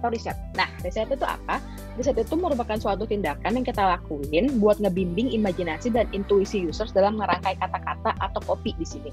[0.00, 0.34] atau riset.
[0.56, 1.60] Nah, riset itu apa?
[2.00, 7.20] Riset itu merupakan suatu tindakan yang kita lakuin buat ngebimbing imajinasi dan intuisi users dalam
[7.20, 9.12] merangkai kata-kata atau kopi di sini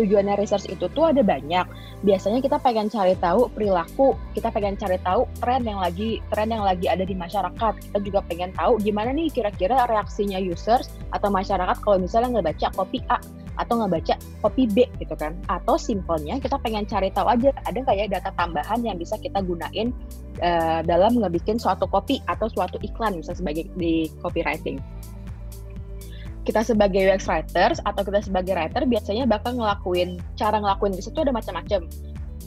[0.00, 1.68] tujuannya research itu tuh ada banyak.
[2.00, 6.64] Biasanya kita pengen cari tahu perilaku, kita pengen cari tahu tren yang lagi tren yang
[6.64, 7.72] lagi ada di masyarakat.
[7.76, 12.66] Kita juga pengen tahu gimana nih kira-kira reaksinya users atau masyarakat kalau misalnya nggak baca
[12.72, 13.20] kopi A
[13.60, 15.36] atau nggak baca kopi B gitu kan.
[15.52, 19.44] Atau simpelnya kita pengen cari tahu aja ada nggak ya data tambahan yang bisa kita
[19.44, 19.92] gunain
[20.40, 24.80] uh, dalam ngebikin suatu kopi atau suatu iklan misalnya sebagai di copywriting
[26.50, 31.30] kita sebagai UX writers atau kita sebagai writer biasanya bakal ngelakuin cara ngelakuin itu ada
[31.30, 31.86] macam-macam.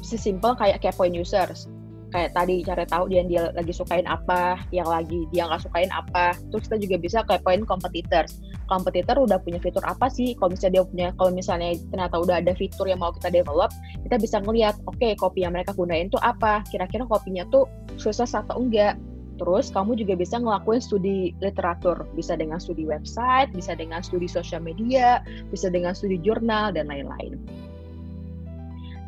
[0.03, 1.69] Sesimpel kayak kepoin users.
[2.13, 6.37] Kayak tadi cari tahu dia dia lagi sukain apa, yang lagi dia nggak sukain apa.
[6.53, 8.37] Terus kita juga bisa kepoin competitors.
[8.69, 10.37] Kompetitor udah punya fitur apa sih?
[10.37, 13.73] Kalau misalnya dia punya, kalau misalnya ternyata udah ada fitur yang mau kita develop,
[14.05, 16.61] kita bisa ngeliat, oke okay, kopi yang mereka gunain tuh apa?
[16.69, 17.65] Kira-kira kopinya tuh
[17.97, 18.93] sukses atau enggak?
[19.41, 24.61] Terus kamu juga bisa ngelakuin studi literatur, bisa dengan studi website, bisa dengan studi sosial
[24.61, 27.41] media, bisa dengan studi jurnal dan lain-lain.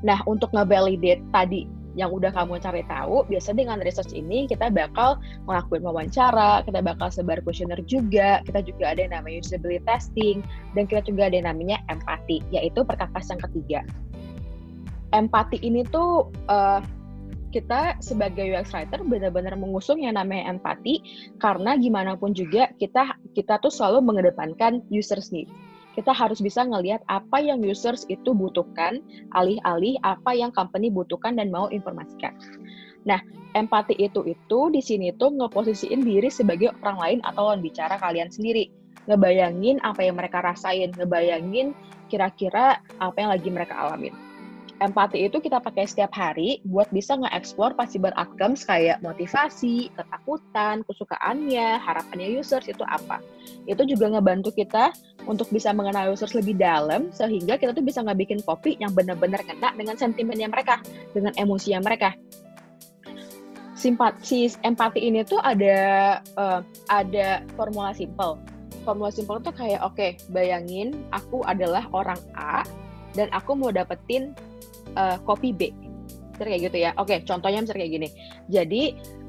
[0.02, 5.18] Nah, untuk ngevalidate tadi yang udah kamu cari tahu, biasa dengan research ini kita bakal
[5.48, 10.44] ngelakuin wawancara, kita bakal sebar kuesioner juga, kita juga ada yang namanya usability testing,
[10.76, 13.80] dan kita juga ada yang namanya empati, yaitu perkakas yang ketiga.
[15.16, 16.84] Empati ini tuh uh,
[17.56, 21.00] kita sebagai UX writer benar-benar mengusung yang namanya empati
[21.40, 25.48] karena gimana pun juga kita kita tuh selalu mengedepankan users need.
[25.96, 29.00] Kita harus bisa ngelihat apa yang users itu butuhkan,
[29.32, 32.36] alih-alih apa yang company butuhkan dan mau informasikan.
[33.08, 33.24] Nah,
[33.56, 38.28] empati itu itu di sini tuh ngeposisiin diri sebagai orang lain atau lawan bicara kalian
[38.28, 38.68] sendiri.
[39.08, 41.72] Ngebayangin apa yang mereka rasain, ngebayangin
[42.12, 44.25] kira-kira apa yang lagi mereka alamin
[44.86, 51.82] empati itu kita pakai setiap hari buat bisa nge-explore possible outcomes kayak motivasi, ketakutan, kesukaannya,
[51.82, 53.18] harapannya users itu apa.
[53.66, 54.94] Itu juga ngebantu kita
[55.26, 59.74] untuk bisa mengenal users lebih dalam sehingga kita tuh bisa ngebikin kopi yang benar-benar kena
[59.74, 60.80] dengan sentimennya mereka,
[61.12, 62.14] dengan emosinya mereka.
[63.76, 65.78] Simpat, si empati ini tuh ada
[66.38, 68.40] uh, ada formula simple.
[68.88, 72.62] Formula simple tuh kayak oke, okay, bayangin aku adalah orang A
[73.16, 74.36] dan aku mau dapetin
[74.94, 75.74] uh, kopi B.
[76.36, 76.92] Misalnya kayak gitu ya.
[77.00, 78.10] Oke, contohnya misalnya kayak gini.
[78.52, 78.84] Jadi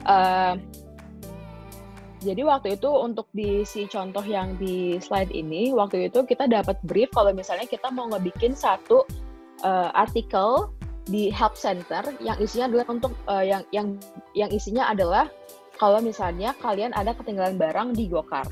[0.04, 0.54] uh,
[2.24, 6.80] jadi waktu itu untuk di si contoh yang di slide ini, waktu itu kita dapat
[6.82, 9.06] brief kalau misalnya kita mau ngebikin satu
[9.62, 10.72] uh, artikel
[11.06, 13.94] di help center yang isinya adalah untuk uh, yang yang
[14.34, 15.30] yang isinya adalah
[15.78, 18.48] kalau misalnya kalian ada ketinggalan barang di Gokar.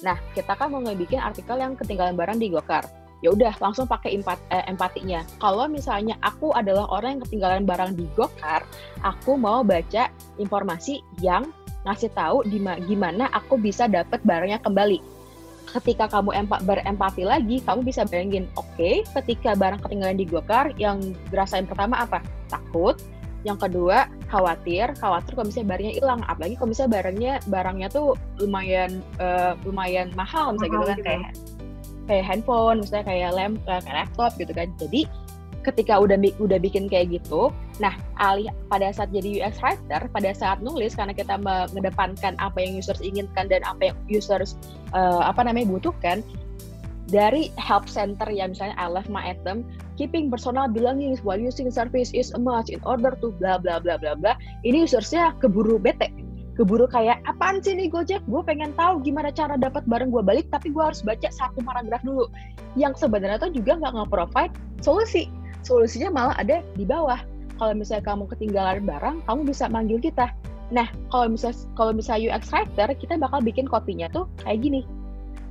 [0.00, 4.16] Nah, kita kan mau ngebikin artikel yang ketinggalan barang di Gokar ya udah langsung pakai
[4.20, 5.24] empat, eh, empatinya.
[5.40, 8.64] Kalau misalnya aku adalah orang yang ketinggalan barang di Gokar,
[9.04, 10.08] aku mau baca
[10.40, 11.48] informasi yang
[11.84, 15.00] ngasih tahu di gimana aku bisa dapat barangnya kembali.
[15.70, 20.74] Ketika kamu empat berempati lagi, kamu bisa bayangin, oke, okay, ketika barang ketinggalan di Gokar,
[20.80, 20.98] yang
[21.30, 22.18] dirasain pertama apa?
[22.50, 22.98] Takut.
[23.40, 29.00] Yang kedua, khawatir, khawatir kalau misalnya barangnya hilang, apalagi kalau misalnya barangnya barangnya tuh lumayan
[29.16, 31.32] uh, lumayan mahal misalnya gitu kan kayak
[32.08, 34.68] kayak handphone, misalnya kayak lem, kayak laptop gitu kan.
[34.80, 35.04] Jadi
[35.60, 40.64] ketika udah udah bikin kayak gitu, nah alih pada saat jadi UX writer, pada saat
[40.64, 44.56] nulis karena kita mengedepankan apa yang users inginkan dan apa yang users
[44.96, 46.24] uh, apa namanya butuhkan,
[47.10, 49.66] dari help center ya misalnya I love my item,
[50.00, 54.00] keeping personal belongings while using service is a must in order to bla bla bla
[54.00, 54.38] bla bla.
[54.64, 56.08] Ini usersnya keburu bete
[56.60, 58.20] keburu kayak apaan sih nih Gojek?
[58.28, 62.04] Gue pengen tahu gimana cara dapat barang gue balik tapi gue harus baca satu paragraf
[62.04, 62.28] dulu.
[62.76, 64.52] Yang sebenarnya tuh juga nggak nge-provide
[64.84, 65.32] solusi.
[65.64, 67.16] Solusinya malah ada di bawah.
[67.56, 70.28] Kalau misalnya kamu ketinggalan barang kamu bisa manggil kita.
[70.68, 74.84] Nah kalau misalnya kalau misalnya UX writer kita bakal bikin kopinya tuh kayak gini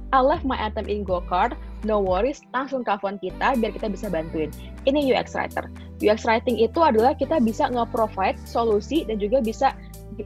[0.09, 1.53] I left my item in go card
[1.85, 4.49] no worries langsung telepon kita biar kita bisa bantuin
[4.89, 5.69] ini UX writer
[5.99, 9.75] UX writing itu adalah kita bisa nge-provide solusi dan juga bisa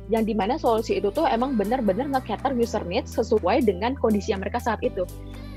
[0.09, 4.41] yang di mana solusi itu tuh emang benar-benar nge-cater user needs sesuai dengan kondisi yang
[4.41, 5.05] mereka saat itu.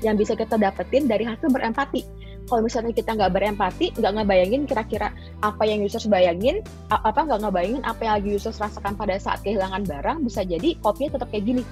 [0.05, 2.05] Yang bisa kita dapetin dari hasil berempati.
[2.47, 5.11] Kalau misalnya kita nggak berempati, nggak ngebayangin kira-kira
[5.43, 9.83] apa yang users bayangin, apa nggak ngebayangin apa yang lagi users rasakan pada saat kehilangan
[9.83, 11.63] barang, bisa jadi kopinya tetap kayak gini.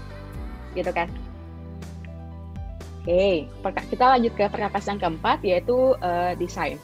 [0.73, 1.07] Gitu kan.
[3.05, 3.85] Oke, okay.
[3.93, 6.81] kita lanjut ke perkakas yang keempat, yaitu uh, desain.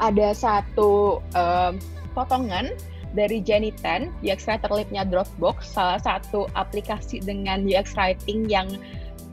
[0.00, 1.78] ada satu um,
[2.12, 2.74] potongan
[3.16, 8.68] dari Jenny Tan, UX Writer Lab-nya Dropbox, salah satu aplikasi dengan UX Writing yang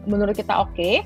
[0.08, 0.72] menurut kita oke.
[0.76, 1.04] Okay.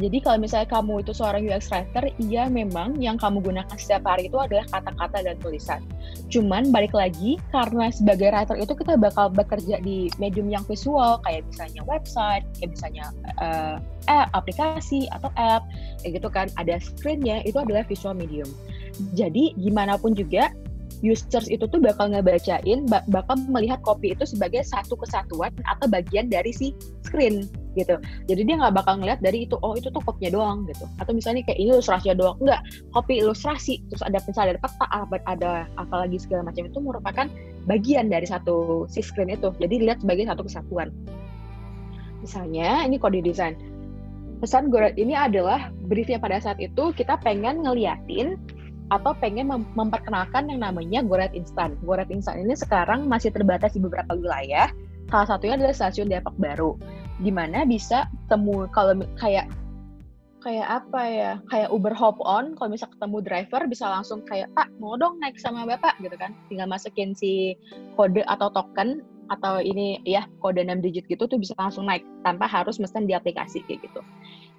[0.00, 4.32] Jadi kalau misalnya kamu itu seorang UX writer, iya memang yang kamu gunakan setiap hari
[4.32, 5.80] itu adalah kata-kata dan tulisan.
[6.32, 11.44] Cuman balik lagi karena sebagai writer itu kita bakal bekerja di medium yang visual kayak
[11.52, 13.04] misalnya website, kayak misalnya
[13.36, 13.76] uh,
[14.08, 15.68] app, aplikasi atau app,
[16.00, 16.48] kayak gitu kan.
[16.56, 18.48] Ada screennya itu adalah visual medium.
[19.12, 20.52] Jadi gimana pun juga
[21.00, 26.52] users itu tuh bakal ngebacain, bakal melihat copy itu sebagai satu kesatuan atau bagian dari
[26.52, 26.76] si
[27.08, 27.96] screen gitu.
[28.28, 30.84] Jadi dia nggak bakal ngeliat dari itu, oh itu tuh copy-nya doang gitu.
[31.00, 32.60] Atau misalnya kayak ini ilustrasinya doang, enggak,
[32.92, 34.86] copy ilustrasi, terus ada misalnya ada peta,
[35.24, 35.50] ada
[35.80, 37.26] apalagi segala macam itu merupakan
[37.64, 39.48] bagian dari satu si screen itu.
[39.56, 40.92] Jadi dilihat sebagai satu kesatuan.
[42.20, 43.58] Misalnya ini kode desain.
[44.42, 48.34] Pesan gue ini adalah briefnya pada saat itu kita pengen ngeliatin
[48.92, 51.80] atau pengen mem memperkenalkan yang namanya Goret Instan.
[51.80, 54.68] Goret Instan ini sekarang masih terbatas di beberapa wilayah.
[55.08, 56.76] Salah satunya adalah stasiun Depok Baru,
[57.24, 59.48] di mana bisa temu kalau kayak
[60.42, 64.66] kayak apa ya kayak Uber hop on kalau misal ketemu driver bisa langsung kayak pak
[64.82, 67.54] mau dong naik sama bapak gitu kan tinggal masukin si
[67.94, 72.50] kode atau token atau ini ya kode 6 digit gitu tuh bisa langsung naik tanpa
[72.50, 74.02] harus mesen di aplikasi kayak gitu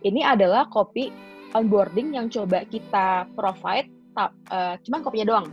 [0.07, 1.11] ini adalah copy
[1.51, 5.47] onboarding yang coba kita provide uh, cuman kopinya doang.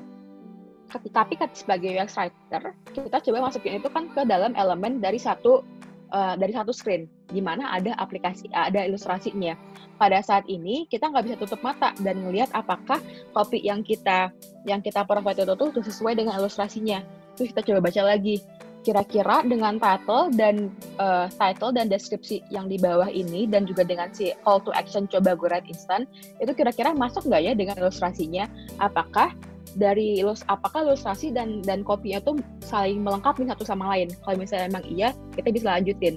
[0.90, 5.62] Tapi sebagai UX writer, kita coba masukin itu kan ke dalam elemen dari satu
[6.10, 9.54] uh, dari satu screen, di mana ada aplikasi, ada ilustrasinya.
[9.96, 12.98] Pada saat ini kita nggak bisa tutup mata dan melihat apakah
[13.30, 14.34] kopi yang kita
[14.66, 17.06] yang kita provide itu tuh sesuai dengan ilustrasinya.
[17.38, 18.42] Terus kita coba baca lagi
[18.80, 24.08] kira-kira dengan title dan uh, title dan deskripsi yang di bawah ini dan juga dengan
[24.12, 26.08] si call to action coba gue write instant
[26.40, 28.48] itu kira-kira masuk nggak ya dengan ilustrasinya?
[28.80, 29.36] Apakah
[29.76, 34.08] dari ilus apakah ilustrasi dan dan kopinya tuh saling melengkapi satu sama lain?
[34.24, 36.16] Kalau misalnya emang iya kita bisa lanjutin.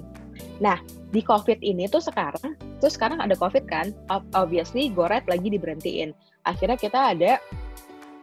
[0.58, 0.80] Nah
[1.12, 3.92] di covid ini tuh sekarang terus sekarang ada covid kan?
[4.32, 6.16] Obviously goret lagi diberhentiin.
[6.48, 7.36] Akhirnya kita ada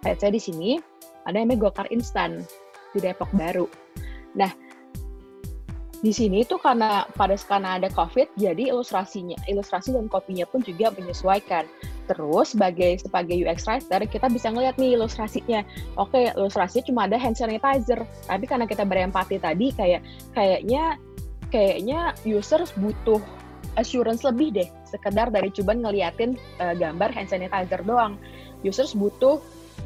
[0.02, 0.82] saya di sini
[1.30, 2.42] ada yang namanya Gokar Instan
[2.92, 3.70] di Depok Baru
[4.36, 4.52] Nah,
[6.02, 10.90] di sini tuh karena pada karena ada COVID, jadi ilustrasinya, ilustrasi dan kopinya pun juga
[10.98, 11.70] menyesuaikan.
[12.10, 15.62] Terus sebagai sebagai UX writer kita bisa ngeliat nih ilustrasinya.
[16.02, 20.02] Oke, ilustrasinya cuma ada hand sanitizer, tapi karena kita berempati tadi kayak
[20.34, 20.98] kayaknya
[21.54, 23.22] kayaknya users butuh
[23.78, 28.18] assurance lebih deh, sekedar dari cuman ngeliatin uh, gambar hand sanitizer doang.
[28.66, 29.38] Users butuh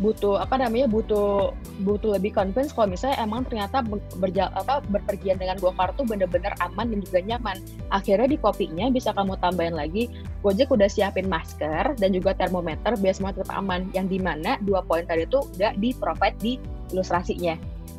[0.03, 1.55] butuh apa namanya butuh
[1.87, 3.79] butuh lebih convince kalau misalnya emang ternyata
[4.19, 7.57] berjalan apa berpergian dengan Gokar tuh bener-bener aman dan juga nyaman.
[7.95, 10.11] Akhirnya di kopinya bisa kamu tambahin lagi
[10.43, 13.87] Gojek udah siapin masker dan juga termometer biar semua tetap aman.
[13.95, 16.59] Yang di mana dua poin tadi itu udah di provide di
[16.91, 17.55] ilustrasinya.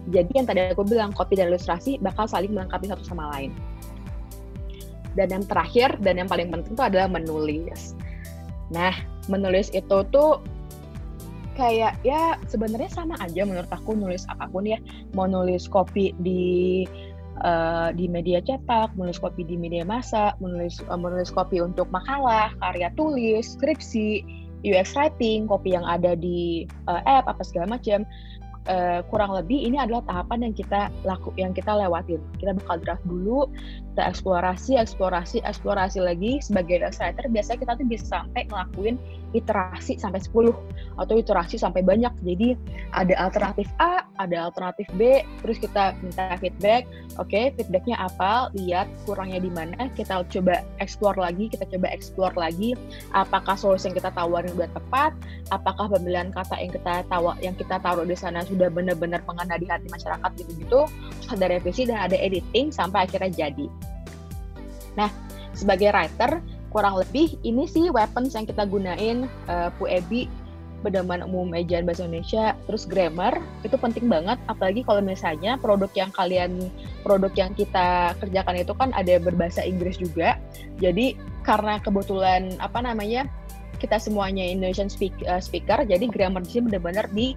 [0.07, 3.51] Jadi yang tadi aku bilang kopi dan ilustrasi bakal saling melengkapi satu sama lain.
[5.17, 7.97] Dan yang terakhir dan yang paling penting itu adalah menulis.
[8.69, 8.93] Nah,
[9.27, 10.45] menulis itu tuh
[11.57, 14.77] kayak ya sebenarnya sama aja menurut aku nulis apa pun ya
[15.17, 16.85] mau nulis kopi di
[17.43, 22.53] uh, di media cetak, menulis kopi di media massa, menulis uh, menulis kopi untuk makalah,
[22.63, 24.23] karya tulis, skripsi,
[24.65, 28.07] UX writing, kopi yang ada di uh, app apa segala macam
[28.71, 32.21] uh, kurang lebih ini adalah tahapan yang kita laku yang kita lewatin.
[32.39, 33.51] Kita bakal draft dulu,
[33.95, 38.97] kita eksplorasi, eksplorasi, eksplorasi lagi sebagai illustrator biasanya kita tuh bisa sampai ngelakuin
[39.35, 40.55] iterasi sampai 10
[40.97, 42.13] atau iterasi sampai banyak.
[42.23, 42.55] Jadi
[42.95, 46.87] ada alternatif A, ada alternatif B, terus kita minta feedback.
[47.17, 48.53] Oke, okay, feedbacknya apa?
[48.55, 49.91] Lihat kurangnya di mana.
[49.93, 52.73] Kita coba explore lagi, kita coba explore lagi.
[53.13, 55.13] Apakah solusi yang kita tawarin udah tepat?
[55.51, 59.67] Apakah pemilihan kata yang kita tawa yang kita taruh di sana sudah benar-benar mengena di
[59.69, 60.89] hati masyarakat gitu-gitu?
[61.29, 63.67] Ada revisi dan ada editing sampai akhirnya jadi.
[64.97, 65.13] Nah,
[65.53, 66.41] sebagai writer,
[66.77, 70.29] kurang lebih ini sih weapons yang kita gunain uh, Bu Ebi
[70.85, 74.37] pedoman umum ejaan bahasa Indonesia terus grammar itu penting banget.
[74.45, 76.69] Apalagi kalau misalnya produk yang kalian
[77.01, 80.37] produk yang kita kerjakan itu kan ada berbahasa Inggris juga.
[80.77, 81.17] Jadi
[81.49, 83.25] karena kebetulan apa namanya
[83.81, 87.33] kita semuanya Indonesian speak, uh, speaker jadi grammar di sini benar-benar di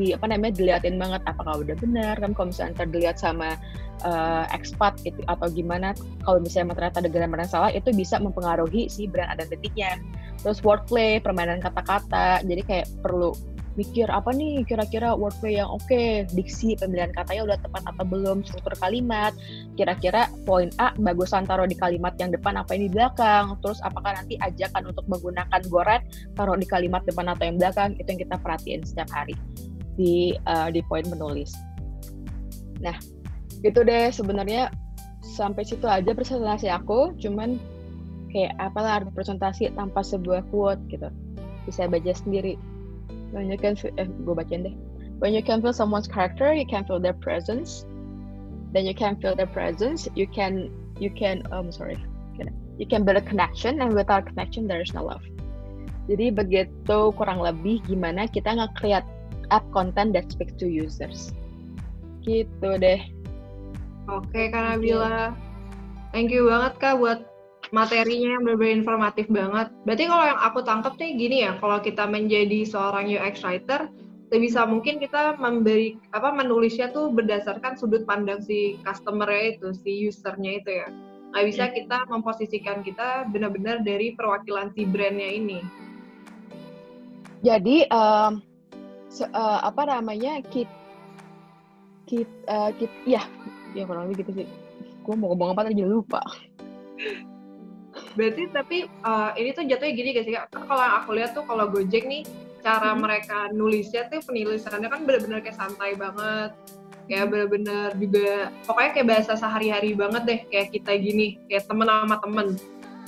[0.00, 3.60] di apa namanya dilihatin banget apakah udah benar kan kalau misalnya ntar dilihat sama
[4.08, 5.92] uh, expat gitu atau gimana
[6.24, 10.00] kalau misalnya ternyata ada grammar yang salah itu bisa mempengaruhi si brand identity-nya
[10.40, 13.36] terus wordplay permainan kata-kata jadi kayak perlu
[13.78, 18.42] mikir apa nih kira-kira wordplay yang oke, okay, diksi, pemilihan katanya udah tepat atau belum,
[18.42, 19.32] struktur kalimat,
[19.78, 24.18] kira-kira poin A bagusan taruh di kalimat yang depan apa yang di belakang, terus apakah
[24.18, 26.02] nanti ajakan untuk menggunakan goret
[26.34, 29.38] taruh di kalimat depan atau yang belakang, itu yang kita perhatiin setiap hari
[29.98, 31.54] di uh, di poin menulis.
[32.80, 32.96] Nah,
[33.62, 34.70] itu deh sebenarnya
[35.22, 37.60] sampai situ aja presentasi aku, cuman
[38.30, 41.10] kayak apalah presentasi tanpa sebuah quote gitu.
[41.66, 42.56] Bisa baca sendiri.
[43.30, 44.74] When you can feel, eh, gue bacain deh.
[45.20, 47.84] When you can feel someone's character, you can feel their presence.
[48.72, 50.08] Then you can feel their presence.
[50.16, 52.00] You can you can um sorry,
[52.80, 55.22] you can build a connection, and without connection there is no love.
[56.08, 59.06] Jadi begitu kurang lebih gimana kita nge-create
[59.50, 61.34] app content that speaks to users.
[62.24, 63.02] Gitu deh.
[64.10, 65.34] Oke, Kak Nabila.
[66.10, 67.30] Thank you banget Kak buat
[67.70, 69.70] materinya yang benar-benar informatif banget.
[69.86, 73.86] Berarti kalau yang aku tangkap nih gini ya, kalau kita menjadi seorang UX writer,
[74.30, 80.58] sebisa mungkin kita memberi apa menulisnya tuh berdasarkan sudut pandang si customer-nya itu, si usernya
[80.58, 80.88] itu ya.
[81.30, 81.74] Nggak bisa hmm.
[81.78, 85.60] kita memposisikan kita benar-benar dari perwakilan si brandnya ini.
[87.40, 88.42] Jadi um,
[89.10, 90.70] se, uh, apa namanya kit
[92.06, 93.26] kit uh, kit ya
[93.74, 94.48] ya kurang lebih gitu sih.
[95.02, 96.22] Gue mau ngomong apa tadi lupa.
[98.14, 100.46] Berarti tapi uh, ini tuh jatuhnya gini guys ya.
[100.50, 102.22] Kalau aku lihat tuh kalau Gojek nih
[102.60, 103.00] cara hmm.
[103.02, 106.54] mereka nulisnya tuh penulisannya kan benar-benar kayak santai banget.
[107.10, 112.16] Kayak benar-benar juga pokoknya kayak bahasa sehari-hari banget deh kayak kita gini, kayak temen sama
[112.22, 112.48] temen.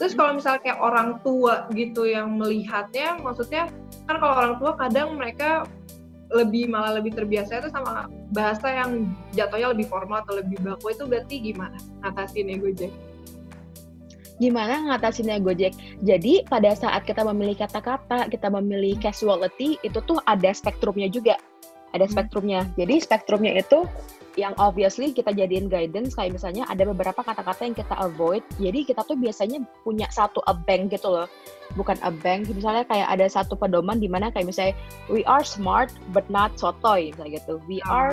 [0.00, 3.68] Terus kalau misalnya kayak orang tua gitu yang melihatnya, maksudnya
[4.08, 5.68] kan kalau orang tua kadang mereka
[6.32, 11.04] lebih malah lebih terbiasa itu sama bahasa yang jatuhnya lebih formal atau lebih baku itu
[11.04, 12.92] berarti gimana ngatasin ya Gojek?
[14.42, 15.70] gimana ngatasinnya Gojek.
[16.02, 21.38] Jadi pada saat kita memilih kata-kata, kita memilih casuality, itu tuh ada spektrumnya juga.
[21.94, 22.12] Ada hmm.
[22.12, 22.60] spektrumnya.
[22.74, 23.86] Jadi spektrumnya itu
[24.36, 29.04] yang obviously kita jadiin guidance kayak misalnya ada beberapa kata-kata yang kita avoid jadi kita
[29.04, 31.28] tuh biasanya punya satu a bank gitu loh
[31.76, 34.74] bukan a bank misalnya kayak ada satu pedoman di mana kayak misalnya
[35.12, 38.12] we are smart but not sotoy misalnya gitu we oh, are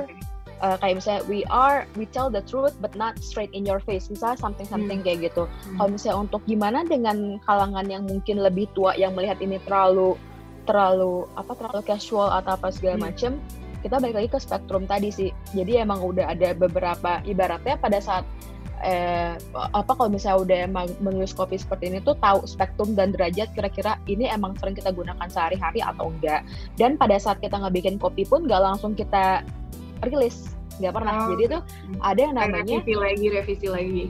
[0.59, 4.11] uh, kayak misalnya we are we tell the truth but not straight in your face
[4.11, 5.07] misalnya something something hmm.
[5.07, 5.75] kayak gitu hmm.
[5.79, 10.19] kalau misalnya untuk gimana dengan kalangan yang mungkin lebih tua yang melihat ini terlalu
[10.67, 13.05] terlalu apa terlalu casual atau apa segala hmm.
[13.09, 13.31] macem
[13.81, 18.23] kita balik lagi ke spektrum tadi sih jadi emang udah ada beberapa ibaratnya pada saat
[18.83, 23.51] eh, apa kalau misalnya udah emang menulis kopi seperti ini tuh tahu spektrum dan derajat
[23.55, 26.43] kira-kira ini emang sering kita gunakan sehari-hari atau enggak
[26.79, 29.43] dan pada saat kita ngebikin kopi pun nggak langsung kita
[30.07, 31.35] rilis nggak pernah oh.
[31.35, 31.61] jadi tuh
[31.99, 34.05] ada yang namanya revisi lagi revisi lagi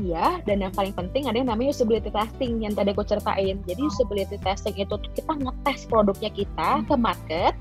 [0.00, 3.60] Iya, dan yang paling penting ada yang namanya usability testing yang tadi aku ceritain.
[3.68, 3.90] Jadi oh.
[3.92, 7.52] usability testing itu tuh kita ngetes produknya kita ke market.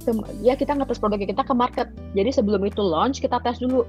[0.00, 1.88] Ke, ya kita ngetes produknya kita ke market.
[2.16, 3.84] Jadi sebelum itu launch kita tes dulu.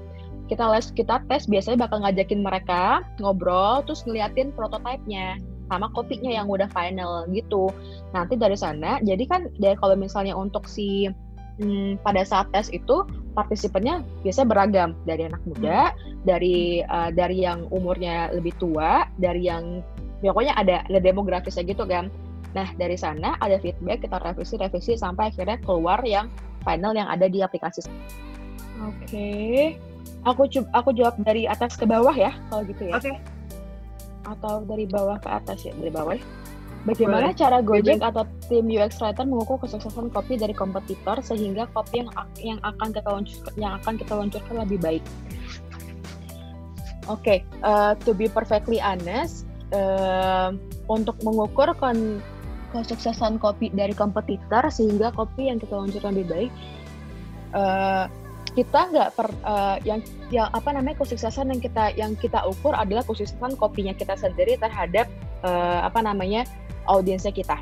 [0.50, 5.40] Kita les kita tes biasanya bakal ngajakin mereka ngobrol terus ngeliatin prototipenya
[5.72, 7.72] sama kopinya yang udah final gitu.
[8.12, 11.08] Nanti dari sana, jadi kan dari kalau misalnya untuk si
[11.56, 16.28] hmm, pada saat tes itu partisipannya biasanya beragam dari anak muda, hmm.
[16.28, 19.80] dari uh, dari yang umurnya lebih tua, dari yang
[20.20, 22.12] pokoknya ada ada demografisnya gitu kan.
[22.52, 26.28] Nah dari sana ada feedback kita revisi revisi sampai akhirnya keluar yang
[26.62, 27.84] final yang ada di aplikasi.
[28.82, 29.62] Oke, okay.
[30.26, 32.96] aku aku jawab dari atas ke bawah ya kalau gitu ya.
[32.98, 33.10] Oke.
[33.10, 33.16] Okay.
[34.22, 36.16] Atau dari bawah ke atas ya dari bawah.
[36.16, 36.24] Ya?
[36.82, 37.38] Bagaimana Boleh.
[37.38, 42.10] cara Gojek atau tim UX writer mengukur kesuksesan kopi dari kompetitor sehingga kopi yang
[42.42, 45.04] yang akan kita luncurkan yang akan kita luncurkan lebih baik?
[47.06, 50.54] Oke, okay, uh, to be perfectly honest, uh,
[50.90, 52.18] untuk mengukur kon
[52.72, 56.50] kesuksesan kopi dari kompetitor sehingga kopi yang kita luncurkan lebih baik,
[57.52, 58.04] uh,
[58.52, 63.04] kita nggak per uh, yang yang apa namanya kesuksesan yang kita yang kita ukur adalah
[63.04, 65.08] kesuksesan kopinya kita sendiri terhadap
[65.44, 66.48] uh, apa namanya
[66.88, 67.60] audiensnya kita.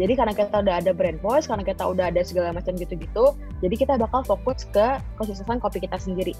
[0.00, 3.74] Jadi karena kita udah ada brand voice, karena kita udah ada segala macam gitu-gitu, jadi
[3.76, 6.32] kita bakal fokus ke kesuksesan kopi kita sendiri.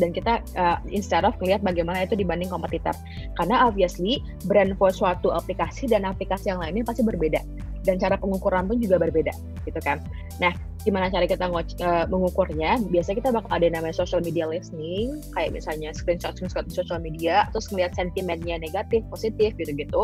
[0.00, 2.96] Dan kita uh, instead of melihat bagaimana itu dibanding kompetitor.
[3.36, 7.44] Karena obviously brand voice suatu aplikasi dan aplikasi yang lainnya pasti berbeda.
[7.86, 9.32] Dan cara pengukuran pun juga berbeda
[9.64, 10.00] gitu kan.
[10.40, 10.52] Nah,
[10.84, 12.80] gimana cara kita uh, mengukurnya?
[12.88, 17.44] Biasanya kita bakal ada namanya social media listening kayak misalnya screenshot screenshot di social media
[17.52, 20.02] terus ngeliat sentimennya negatif positif gitu gitu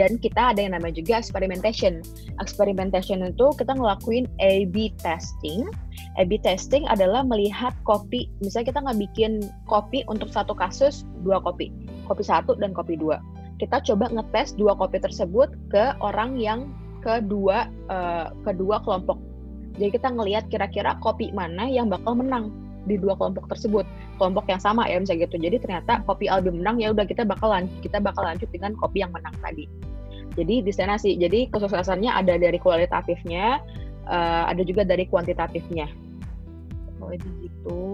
[0.00, 2.00] dan kita ada yang namanya juga experimentation.
[2.40, 5.68] Experimentation itu kita ngelakuin A/B testing.
[6.16, 8.32] A/B testing adalah melihat kopi.
[8.40, 9.32] Misalnya kita nggak bikin
[9.68, 11.68] kopi untuk satu kasus dua kopi.
[12.08, 13.20] Kopi satu dan kopi dua.
[13.60, 16.66] Kita coba ngetes dua kopi tersebut ke orang yang
[17.04, 19.20] ke dua uh, kedua kelompok.
[19.76, 22.48] Jadi kita ngelihat kira-kira kopi mana yang bakal menang
[22.88, 23.84] di dua kelompok tersebut.
[24.16, 25.36] Kelompok yang sama ya misalnya gitu.
[25.36, 29.04] Jadi ternyata kopi Albi menang ya udah kita bakal lanjut kita bakal lanjut dengan kopi
[29.04, 29.68] yang menang tadi.
[30.34, 31.14] Jadi di sana sih.
[31.20, 33.60] Jadi kesuksesannya ada dari kualitatifnya,
[34.08, 35.86] uh, ada juga dari kuantitatifnya.
[36.98, 37.84] Kalau gitu.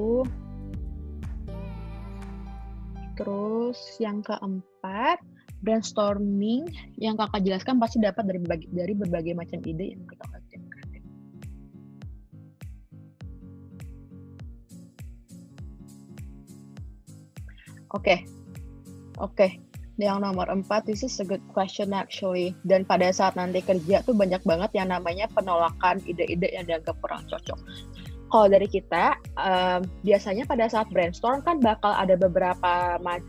[3.20, 5.20] Terus yang keempat,
[5.60, 10.60] brainstorming yang kakak jelaskan pasti dapat dari berbagai, dari berbagai macam ide yang kita kreatif.
[17.90, 18.16] Oke,
[19.18, 19.48] oke.
[20.00, 22.56] Yang nomor empat, this is a good question actually.
[22.64, 27.26] Dan pada saat nanti kerja tuh banyak banget yang namanya penolakan ide-ide yang dianggap kurang
[27.28, 27.58] cocok
[28.30, 33.26] kalau dari kita um, biasanya pada saat brainstorm kan bakal ada beberapa macam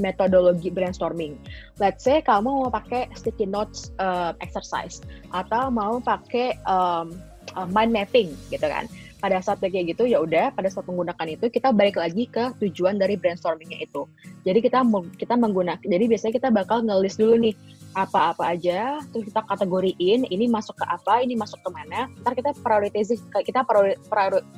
[0.00, 1.36] metodologi brainstorming.
[1.76, 7.14] Let's say kamu mau pakai sticky notes uh, exercise atau mau pakai um,
[7.54, 8.88] uh, mind mapping gitu kan.
[9.18, 13.02] Pada saat kayak gitu ya udah pada saat menggunakan itu kita balik lagi ke tujuan
[13.02, 14.06] dari brainstormingnya itu.
[14.46, 14.86] Jadi kita
[15.18, 17.54] kita menggunakan jadi biasanya kita bakal ngelis dulu nih
[17.98, 22.54] apa-apa aja, terus kita kategoriin, ini masuk ke apa, ini masuk ke mana, ntar kita
[22.62, 23.98] prioritasin, kita priori,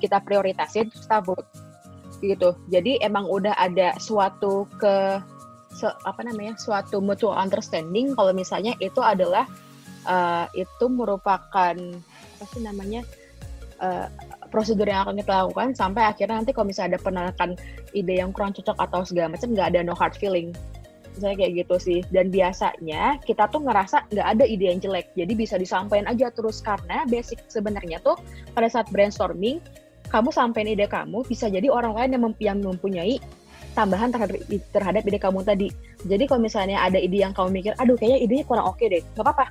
[0.02, 1.24] kita prioritasin, terus kita
[2.20, 2.56] gitu.
[2.68, 5.20] Jadi emang udah ada suatu ke
[5.72, 9.48] se, apa namanya, suatu mutual understanding kalau misalnya itu adalah
[10.04, 13.04] uh, itu merupakan apa sih namanya
[13.84, 14.08] uh,
[14.48, 17.50] prosedur yang akan kita lakukan sampai akhirnya nanti kalau misalnya ada penolakan
[17.94, 20.50] ide yang kurang cocok atau segala macam nggak ada no hard feeling.
[21.10, 22.00] Misalnya kayak gitu sih.
[22.14, 25.10] Dan biasanya kita tuh ngerasa nggak ada ide yang jelek.
[25.18, 26.62] Jadi bisa disampaikan aja terus.
[26.62, 28.14] Karena basic sebenarnya tuh
[28.54, 29.58] pada saat brainstorming
[30.10, 33.16] kamu sampaikan ide kamu bisa jadi orang lain yang, mem yang mempunyai
[33.78, 34.36] tambahan terhadap
[34.74, 35.68] terhadap ide kamu tadi.
[36.04, 39.02] Jadi kalau misalnya ada ide yang kamu mikir aduh kayaknya idenya kurang oke okay deh
[39.14, 39.46] nggak apa-apa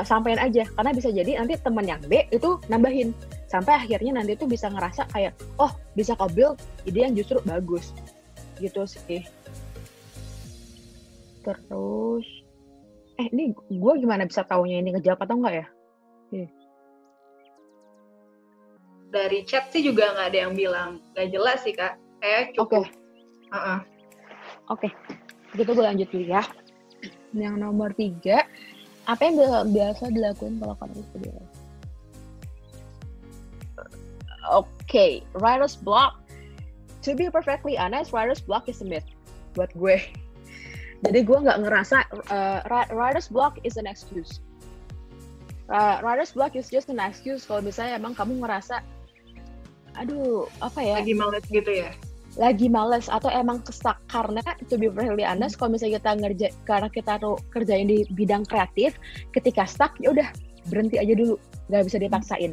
[0.00, 0.64] uh, sampaikan aja.
[0.72, 3.12] Karena bisa jadi nanti teman yang B itu nambahin
[3.52, 6.56] sampai akhirnya nanti tuh bisa ngerasa kayak oh bisa kau build
[6.88, 7.92] ide yang justru bagus.
[8.56, 9.24] Gitu sih.
[11.40, 12.26] Terus,
[13.16, 15.66] eh ini gue gimana bisa taunya ini ngejawab atau enggak ya?
[19.10, 21.98] Dari chat sih juga nggak ada yang bilang nggak jelas sih kak.
[22.22, 22.86] Kayak cukup.
[22.86, 22.86] Oke.
[22.86, 23.50] Okay.
[23.50, 23.82] Uh -uh.
[24.70, 24.94] Oke, okay.
[25.58, 26.46] gitu gue lanjut dulu ya.
[27.34, 28.46] Yang nomor tiga,
[29.10, 31.34] apa yang biasa dilakukan kalau kalian studio?
[31.34, 31.42] Oke,
[34.86, 35.26] okay.
[35.42, 36.22] writer's block.
[37.02, 39.10] To be perfectly honest, writer's block is a myth
[39.54, 39.98] buat gue
[41.00, 41.96] jadi gue nggak ngerasa
[42.28, 42.60] uh,
[42.92, 44.44] writer's block is an excuse
[45.72, 48.84] uh, writer's block is just an excuse kalau misalnya emang kamu ngerasa
[49.96, 50.96] aduh apa ya?
[51.02, 51.90] Lagi males gitu ya?
[52.38, 53.98] Lagi males atau emang kesak.
[54.06, 58.46] Karena to be really honest kalau misalnya kita ngerja karena kita tuh kerjain di bidang
[58.46, 58.94] kreatif
[59.34, 60.28] ketika stuck ya udah
[60.70, 61.34] berhenti aja dulu.
[61.70, 62.52] Nggak bisa dipaksain.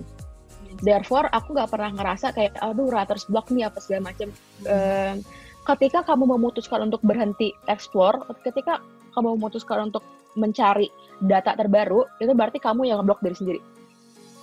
[0.81, 4.29] Therefore aku nggak pernah ngerasa kayak aduh writer's block nih apa segala macam
[4.65, 5.25] hmm
[5.67, 8.79] ketika kamu memutuskan untuk berhenti explore, ketika
[9.11, 10.03] kamu memutuskan untuk
[10.39, 10.87] mencari
[11.19, 13.61] data terbaru, itu berarti kamu yang ngeblok diri sendiri.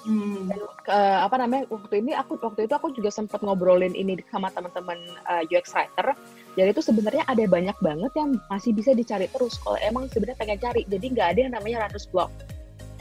[0.04, 0.52] Hmm.
[0.52, 0.60] Dan,
[0.92, 5.00] uh, apa namanya waktu ini aku waktu itu aku juga sempat ngobrolin ini sama teman-teman
[5.24, 6.12] uh, eh, UX writer.
[6.54, 10.60] Jadi itu sebenarnya ada banyak banget yang masih bisa dicari terus kalau emang sebenarnya pengen
[10.60, 10.84] cari.
[10.84, 12.28] Jadi nggak ada yang namanya ratus blok.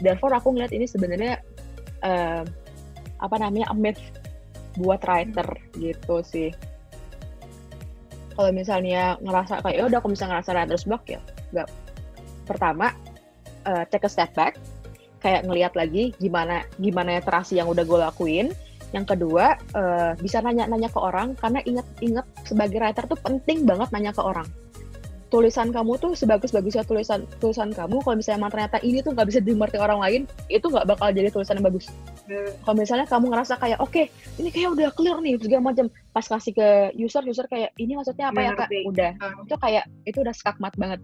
[0.00, 1.44] Therefore aku ngeliat ini sebenarnya
[2.02, 2.42] uh,
[3.20, 3.76] apa namanya a
[4.74, 5.46] buat writer
[5.78, 6.50] gitu sih
[8.34, 11.22] kalau misalnya ngerasa kayak ya udah aku bisa ngerasa writer's block ya
[12.44, 12.90] pertama
[13.64, 14.58] uh, take a step back
[15.24, 18.46] kayak ngelihat lagi gimana gimana terasi yang udah gue lakuin.
[18.92, 24.12] Yang kedua uh, bisa nanya-nanya ke orang karena inget-inget sebagai writer tuh penting banget nanya
[24.12, 24.44] ke orang.
[25.32, 29.40] Tulisan kamu tuh sebagus-bagusnya tulisan tulisan kamu kalau misalnya emang ternyata ini tuh nggak bisa
[29.42, 31.90] dimengerti orang lain itu nggak bakal jadi tulisan yang bagus.
[32.62, 36.22] Kalau misalnya kamu ngerasa kayak oke okay, ini kayak udah clear nih segala macam pas
[36.22, 38.68] kasih ke user user kayak ini maksudnya apa ya kak?
[38.86, 39.10] udah.
[39.42, 41.02] Itu kayak itu udah skakmat banget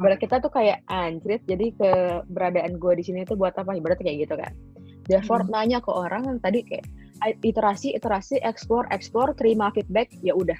[0.00, 3.76] Berarti kita tuh kayak anjrit jadi keberadaan gue di sini tuh buat apa?
[3.76, 4.52] Berarti kayak gitu kan
[5.06, 5.50] therefore hmm.
[5.50, 6.86] nanya ke orang yang tadi kayak
[7.42, 10.58] iterasi iterasi explore explore terima feedback ya udah.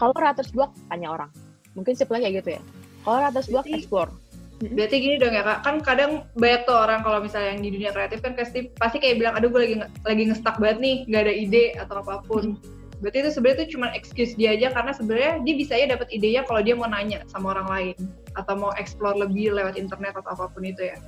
[0.00, 1.30] Kalau ratus blok tanya orang.
[1.76, 2.62] Mungkin simpelnya kayak gitu ya.
[3.04, 4.10] Kalau atas blog explore.
[4.58, 7.90] Berarti gini dong ya kak, kan kadang banyak tuh orang kalau misalnya yang di dunia
[7.94, 11.34] kreatif kan pasti pasti kayak bilang, aduh gue lagi lagi ngestak banget nih, nggak ada
[11.34, 12.58] ide atau apa pun.
[12.58, 12.77] Hmm.
[12.98, 16.42] Berarti itu sebenarnya itu cuma excuse dia aja karena sebenarnya dia bisa ya dapat idenya
[16.42, 17.96] kalau dia mau nanya sama orang lain
[18.34, 20.98] atau mau explore lebih lewat internet atau apa pun itu ya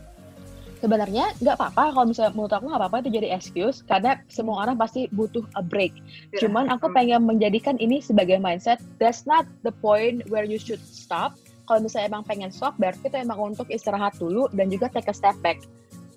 [0.81, 4.81] sebenarnya nggak apa-apa kalau misalnya menurut aku nggak apa-apa itu jadi excuse karena semua orang
[4.81, 5.93] pasti butuh a break.
[6.33, 6.49] Yeah.
[6.49, 8.81] Cuman aku pengen menjadikan ini sebagai mindset.
[8.97, 11.37] That's not the point where you should stop.
[11.69, 15.15] Kalau misalnya emang pengen stop, berarti itu emang untuk istirahat dulu dan juga take a
[15.15, 15.63] step back.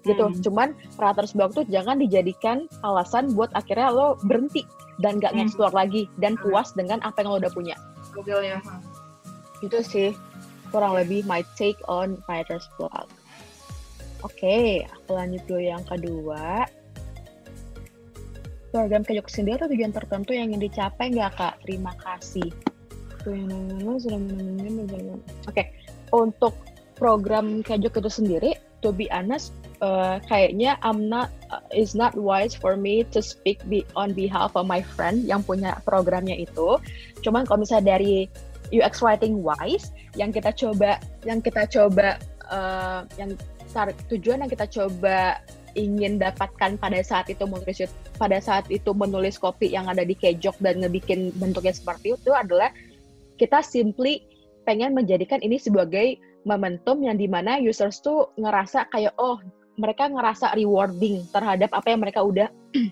[0.03, 0.29] Gitu.
[0.29, 0.39] Hmm.
[0.43, 4.67] Cuman writer's block tuh jangan dijadikan alasan buat akhirnya lo berhenti
[5.01, 5.43] dan gak Hmm.
[5.43, 7.75] nge-explore lagi dan puas dengan apa yang lo udah punya.
[8.11, 8.59] Skillnya.
[9.63, 10.11] Itu sih
[10.69, 13.07] kurang lebih my take on writer's block.
[14.23, 16.63] Oke, aku lanjut dulu yang kedua.
[18.73, 21.55] Program kejok sendiri atau tujuan tertentu yang ingin dicapai nggak kak?
[21.61, 22.49] Terima kasih.
[25.45, 25.63] Oke,
[26.09, 26.57] untuk
[26.97, 28.51] program kejok itu sendiri,
[28.81, 29.53] to be honest,
[29.84, 34.55] uh, kayaknya I'm not uh, is not wise for me to speak be, on behalf
[34.55, 36.79] of my friend yang punya programnya itu.
[37.19, 38.31] Cuman kalau misalnya dari
[38.71, 42.17] UX writing wise, yang kita coba, yang kita coba,
[42.47, 43.36] uh, yang
[44.07, 45.41] tujuan yang kita coba
[45.73, 47.89] ingin dapatkan pada saat itu menulis
[48.21, 52.69] pada saat itu menulis kopi yang ada di kejok dan ngebikin bentuknya seperti itu adalah
[53.41, 54.21] kita simply
[54.69, 59.41] pengen menjadikan ini sebagai momentum yang di mana users tuh ngerasa kayak oh
[59.78, 62.47] mereka ngerasa rewarding terhadap apa yang mereka udah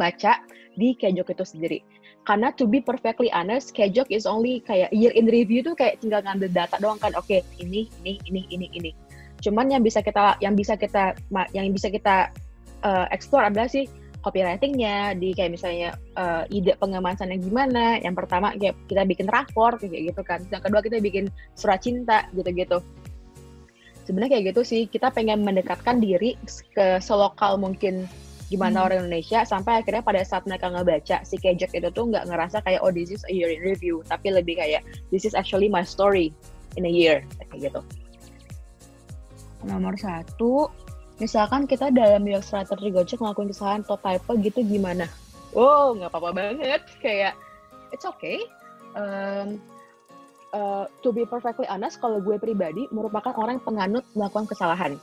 [0.00, 0.42] baca
[0.74, 1.78] di Kejok itu sendiri.
[2.22, 6.22] Karena to be perfectly honest, Kejok is only kayak year in review tuh kayak tinggal
[6.22, 7.10] ngambil data doang kan.
[7.18, 8.90] Oke, ini ini ini ini ini.
[9.42, 11.18] Cuman yang bisa kita yang bisa kita
[11.50, 12.30] yang bisa kita
[12.86, 13.90] uh, explore adalah sih
[14.22, 17.98] copywritingnya di kayak misalnya uh, ide pengemasannya gimana.
[17.98, 20.46] Yang pertama kayak kita bikin rapor kayak gitu kan.
[20.54, 21.26] Yang kedua kita bikin
[21.58, 22.78] surat cinta gitu-gitu.
[24.02, 24.82] Sebenarnya kayak gitu sih.
[24.90, 26.34] Kita pengen mendekatkan diri
[26.74, 28.10] ke selokal mungkin
[28.52, 28.86] gimana Hmm.
[28.92, 32.84] orang Indonesia sampai akhirnya pada saat mereka ngebaca si Kejek itu tuh nggak ngerasa kayak
[32.84, 36.36] oh this is a year in review tapi lebih kayak this is actually my story
[36.76, 37.80] in a year kayak gitu.
[39.64, 40.68] Nomor satu,
[41.22, 45.06] misalkan kita dalam UX writer di Gojek ngelakuin kesalahan atau typo gitu gimana?
[45.54, 46.82] Oh, nggak apa-apa banget.
[46.98, 47.38] Kayak,
[47.94, 48.42] it's okay.
[48.98, 49.62] Um,
[50.52, 54.96] uh, to be perfectly honest, kalau gue pribadi merupakan orang yang penganut melakukan kesalahan.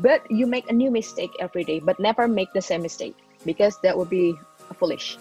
[0.00, 3.16] But you make a new mistake every day, but never make the same mistake.
[3.44, 4.38] Because that would be
[4.78, 5.18] foolish.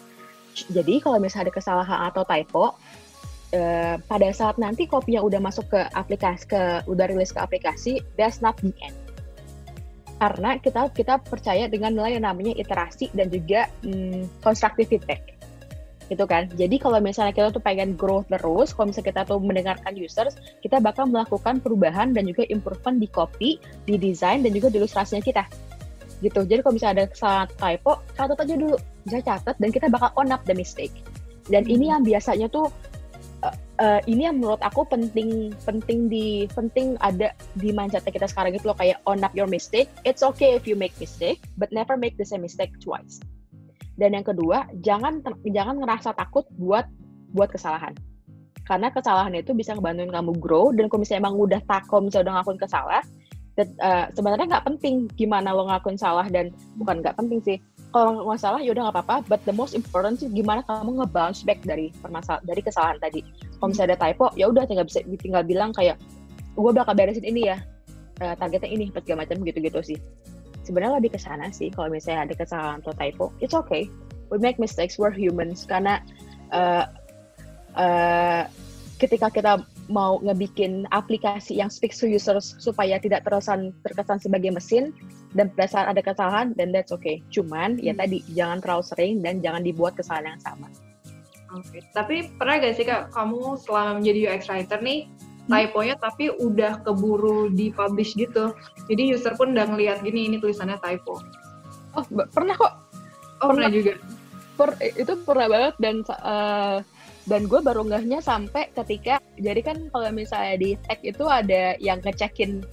[0.70, 2.78] Jadi kalau misalnya ada kesalahan atau typo,
[3.52, 8.40] eh, pada saat nanti kopinya udah masuk ke aplikasi, ke udah rilis ke aplikasi, that's
[8.40, 8.96] not the end
[10.22, 15.31] karena kita kita percaya dengan nilai yang namanya iterasi dan juga hmm, constructive feedback
[16.12, 16.52] gitu kan.
[16.60, 20.84] Jadi kalau misalnya kita tuh pengen growth terus kalau misalnya kita tuh mendengarkan users kita
[20.84, 23.50] bakal melakukan perubahan dan juga improvement di copy
[23.88, 25.48] di desain dan juga di ilustrasinya kita.
[26.20, 26.44] Gitu.
[26.44, 28.78] Jadi kalau misalnya ada kesalahan typo catat aja dulu.
[29.08, 30.94] Bisa catat dan kita bakal own up the mistake.
[31.48, 32.70] Dan ini yang biasanya tuh
[33.42, 38.54] uh, uh, ini yang menurut aku penting penting di penting ada di mindset kita sekarang
[38.54, 38.78] itu loh.
[38.78, 39.88] Kayak own up your mistake.
[40.04, 43.24] It's okay if you make mistake, but never make the same mistake twice.
[44.00, 46.88] Dan yang kedua, jangan jangan ngerasa takut buat
[47.36, 47.96] buat kesalahan.
[48.64, 52.36] Karena kesalahan itu bisa ngebantuin kamu grow dan kalau misalnya emang udah takut misalnya udah
[52.40, 53.02] ngakuin kesalah,
[53.60, 57.58] that, uh, sebenarnya nggak penting gimana lo ngakuin salah dan bukan nggak penting sih.
[57.92, 61.44] Kalau nggak salah ya udah nggak apa-apa but the most important sih gimana kamu nge-bounce
[61.44, 63.20] back dari permasalahan dari kesalahan tadi.
[63.60, 66.00] Kalau misalnya ada typo ya udah tinggal bisa tinggal bilang kayak
[66.56, 67.58] gue bakal beresin ini ya
[68.24, 69.98] uh, targetnya ini segala macam gitu-gitu sih
[70.64, 73.90] sebenarnya lebih ke sana sih kalau misalnya ada kesalahan atau typo it's okay
[74.30, 76.00] we make mistakes we're humans karena
[76.54, 76.88] uh,
[77.76, 78.46] uh,
[79.02, 79.54] ketika kita
[79.90, 84.96] mau ngebikin aplikasi yang speaks to users supaya tidak terkesan terkesan sebagai mesin
[85.36, 87.20] dan pada saat ada kesalahan dan that's okay.
[87.34, 88.02] Cuman ya Hmm.
[88.06, 90.68] tadi jangan terlalu sering dan jangan dibuat kesalahan yang sama.
[91.52, 91.84] Oke.
[91.92, 95.12] Tapi pernah gak sih kak kamu selama menjadi UX writer nih.
[95.52, 98.56] Typonya tapi udah keburu di-publish gitu.
[98.88, 101.20] Jadi user pun udah ngeliat gini ini tulisannya typo.
[101.92, 102.74] Oh, pernah kok.
[103.44, 103.70] Oh pernah, Pernah.
[103.70, 103.94] juga.
[104.56, 106.78] Per- itu pernah banget dan uh,
[107.26, 112.02] dan gue baru ngehnya sampai ketika jadi kan kalau misalnya di tag itu ada yang
[112.02, 112.66] ngecekin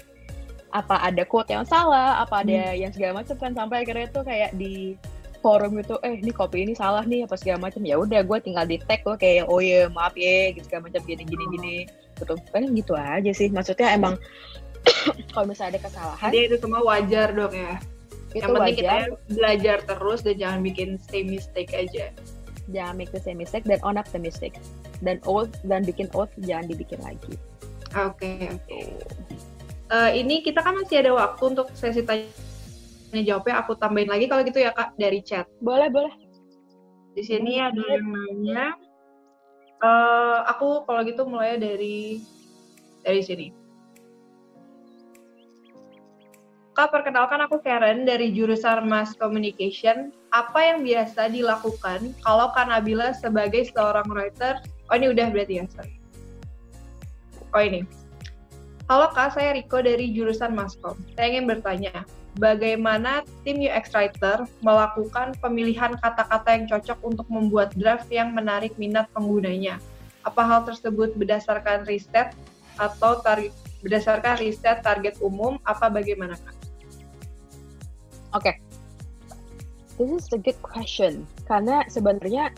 [0.69, 4.53] apa ada quote yang salah, apa ada yang segala macam kan sampai akhirnya tuh kayak
[4.57, 5.01] di
[5.41, 8.67] forum itu eh ini copy ini salah nih apa segala macam ya udah gue tinggal
[8.67, 11.77] di tag gue kayak oh ya maaf ya gitu segala macam gini gini gini
[12.19, 14.19] gitu kan gitu aja sih maksudnya emang
[15.35, 17.75] kalau misalnya ada kesalahan Jadi itu semua wajar dong ya.
[18.37, 22.13] itu Yang penting kita wajar belajar terus dan jangan bikin same mistake aja.
[22.69, 24.59] jangan make the same mistake dan own up the mistake
[25.01, 27.33] dan oath dan bikin oath jangan dibikin lagi
[27.97, 28.81] Oke oke.
[29.89, 32.29] Eh, ini kita kan masih ada waktu untuk sesi tanya
[33.25, 33.65] jawabnya.
[33.65, 35.49] Aku tambahin lagi kalau gitu ya kak dari chat.
[35.65, 36.13] boleh boleh
[37.17, 38.77] Di sini ada yang nanya.
[39.79, 42.23] Eh aku kalau gitu mulai dari
[43.07, 43.47] dari sini.
[46.79, 50.15] Kak, perkenalkan aku Karen dari jurusan Mass Communication.
[50.31, 54.63] Apa yang biasa dilakukan kalau Kak Nabila sebagai seorang writer?
[54.87, 55.99] Oh ini udah berarti ya, sorry.
[57.51, 57.83] Oh ini.
[58.87, 60.95] Halo Kak, saya Riko dari jurusan Maskom.
[61.19, 62.07] Saya ingin bertanya,
[62.37, 69.09] bagaimana tim UX writer melakukan pemilihan kata-kata yang cocok untuk membuat draft yang menarik minat
[69.17, 69.81] penggunanya.
[70.27, 72.37] Apa hal tersebut berdasarkan riset
[72.77, 76.55] atau target berdasarkan riset target umum apa bagaimana Kak?
[78.37, 78.53] Oke.
[78.53, 78.55] Okay.
[79.99, 82.55] This is a good question karena sebenarnya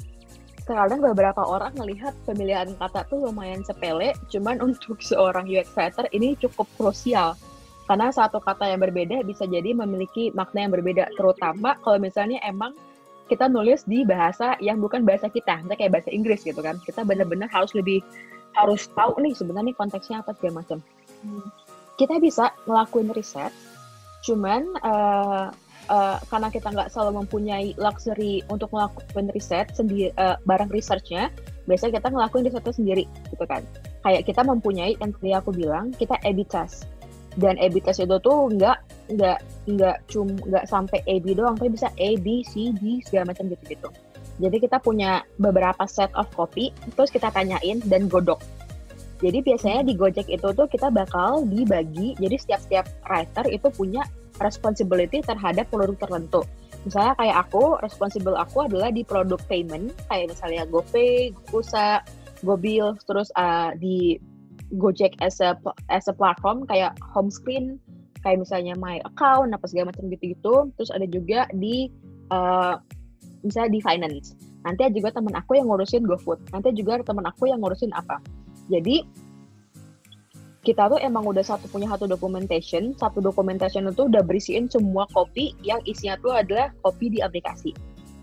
[0.70, 6.36] sekarang beberapa orang melihat pemilihan kata tuh lumayan sepele, cuman untuk seorang UX writer ini
[6.36, 7.34] cukup krusial
[7.90, 11.10] karena satu kata yang berbeda bisa jadi memiliki makna yang berbeda.
[11.18, 12.78] Terutama kalau misalnya emang
[13.26, 15.58] kita nulis di bahasa yang bukan bahasa kita.
[15.58, 16.78] Misalnya kayak bahasa Inggris gitu kan.
[16.86, 17.98] Kita benar-benar harus lebih
[18.54, 20.78] harus tahu nih sebenarnya konteksnya apa segala macam.
[21.20, 21.44] Hmm.
[22.00, 23.52] kita bisa ngelakuin riset
[24.24, 25.52] cuman uh,
[25.92, 31.28] uh, karena kita nggak selalu mempunyai luxury untuk melakukan riset sendiri uh, barang researchnya
[31.68, 33.60] biasanya kita ngelakuin risetnya sendiri gitu kan.
[34.00, 36.88] Kayak kita mempunyai yang tadi aku bilang kita A/B test
[37.38, 38.78] dan A/B test itu tuh nggak
[39.14, 39.38] nggak
[39.70, 43.64] nggak cum nggak sampai A/B doang tapi bisa A B C D segala macam gitu
[43.70, 43.88] gitu
[44.40, 48.40] jadi kita punya beberapa set of copy terus kita tanyain dan godok.
[49.20, 54.00] Jadi biasanya di Gojek itu tuh kita bakal dibagi jadi setiap setiap writer itu punya
[54.40, 56.40] responsibility terhadap produk tertentu.
[56.88, 62.00] Misalnya kayak aku responsible aku adalah di produk payment kayak misalnya GoPay, GoPusa,
[62.40, 64.16] GoBill terus uh, di
[64.78, 65.58] Gojek as a
[65.90, 67.78] as a platform kayak home screen
[68.22, 70.70] kayak misalnya my account apa segala macam gitu-gitu.
[70.76, 71.88] Terus ada juga di
[72.30, 72.78] uh,
[73.42, 74.36] misalnya di finance.
[74.62, 76.52] Nanti ada juga teman aku yang ngurusin GoFood.
[76.52, 78.20] Nanti juga teman aku yang ngurusin apa.
[78.68, 79.02] Jadi
[80.60, 82.92] kita tuh emang udah satu punya satu documentation.
[83.00, 87.72] Satu documentation itu udah berisiin semua kopi yang isinya tuh adalah kopi di aplikasi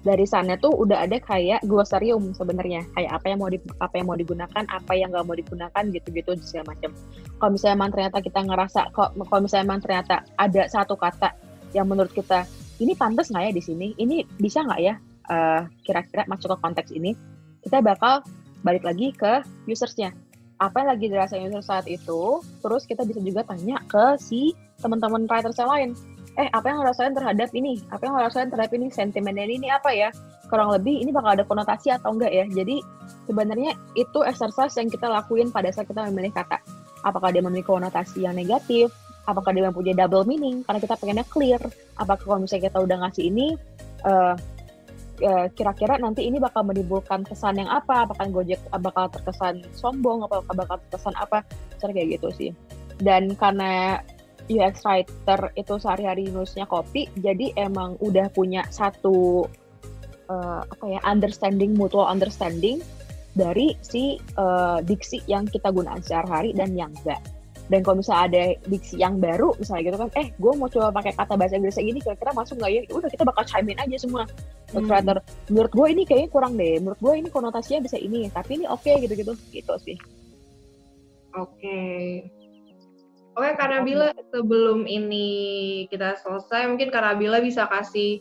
[0.07, 2.87] dari sana tuh udah ada kayak glossarium sebenarnya.
[2.95, 6.31] Kayak apa yang mau di, apa yang mau digunakan apa yang nggak mau digunakan gitu-gitu
[6.39, 6.95] segala macam.
[7.35, 11.35] Kalau misalnya emang ternyata kita ngerasa kok kalau misalnya emang ternyata ada satu kata
[11.75, 12.47] yang menurut kita
[12.79, 13.87] ini pantas nggak ya di sini?
[13.99, 14.95] Ini bisa nggak ya
[15.27, 15.67] kira
[16.07, 17.11] kira-kira masuk ke konteks ini?
[17.59, 18.23] Kita bakal
[18.63, 20.15] balik lagi ke usersnya.
[20.57, 22.41] Apa yang lagi dirasain user saat itu?
[22.63, 25.89] Terus kita bisa juga tanya ke si teman-teman writers yang lain
[26.37, 27.81] eh apa yang ngerasain terhadap ini?
[27.89, 28.93] Apa yang ngerasain terhadap ini?
[28.93, 30.13] Sentimennya ini apa ya?
[30.47, 32.45] Kurang lebih ini bakal ada konotasi atau enggak ya?
[32.45, 32.79] Jadi
[33.25, 36.61] sebenarnya itu exercise yang kita lakuin pada saat kita memilih kata.
[37.01, 38.93] Apakah dia memiliki konotasi yang negatif?
[39.27, 40.61] Apakah dia mempunyai double meaning?
[40.63, 41.59] Karena kita pengennya clear.
[41.99, 43.47] Apakah kalau misalnya kita udah ngasih ini
[44.05, 44.37] uh,
[45.57, 48.05] kira-kira nanti ini bakal menimbulkan kesan yang apa?
[48.05, 50.21] Apakah Gojek bakal terkesan sombong?
[50.29, 51.41] Apakah bakal terkesan apa?
[51.81, 52.51] Cara kayak gitu sih.
[53.01, 54.01] Dan karena
[54.47, 59.47] UX writer itu sehari-hari nulisnya kopi, jadi emang udah punya satu
[60.31, 62.79] uh, apa ya understanding mutual understanding
[63.37, 67.21] dari si uh, diksi yang kita gunakan sehari-hari dan yang enggak.
[67.67, 71.11] Dan kalau misalnya ada diksi yang baru, misalnya gitu kan, eh gue mau coba pakai
[71.19, 72.81] kata bahasa Inggris ini kira-kira masuk nggak ya?
[72.95, 74.23] Udah kita bakal chime in aja semua.
[74.71, 74.87] Hmm.
[74.87, 75.19] Writer,
[75.51, 76.79] menurut gue ini kayaknya kurang deh.
[76.79, 79.35] Menurut gue ini konotasinya bisa ini, tapi ini oke okay, gitu-gitu.
[79.51, 79.97] Gitu sih.
[81.35, 81.59] Oke.
[81.59, 82.36] Okay.
[83.37, 85.29] Oke, karena Bila sebelum ini
[85.93, 88.17] kita selesai, mungkin karena Bila bisa kasih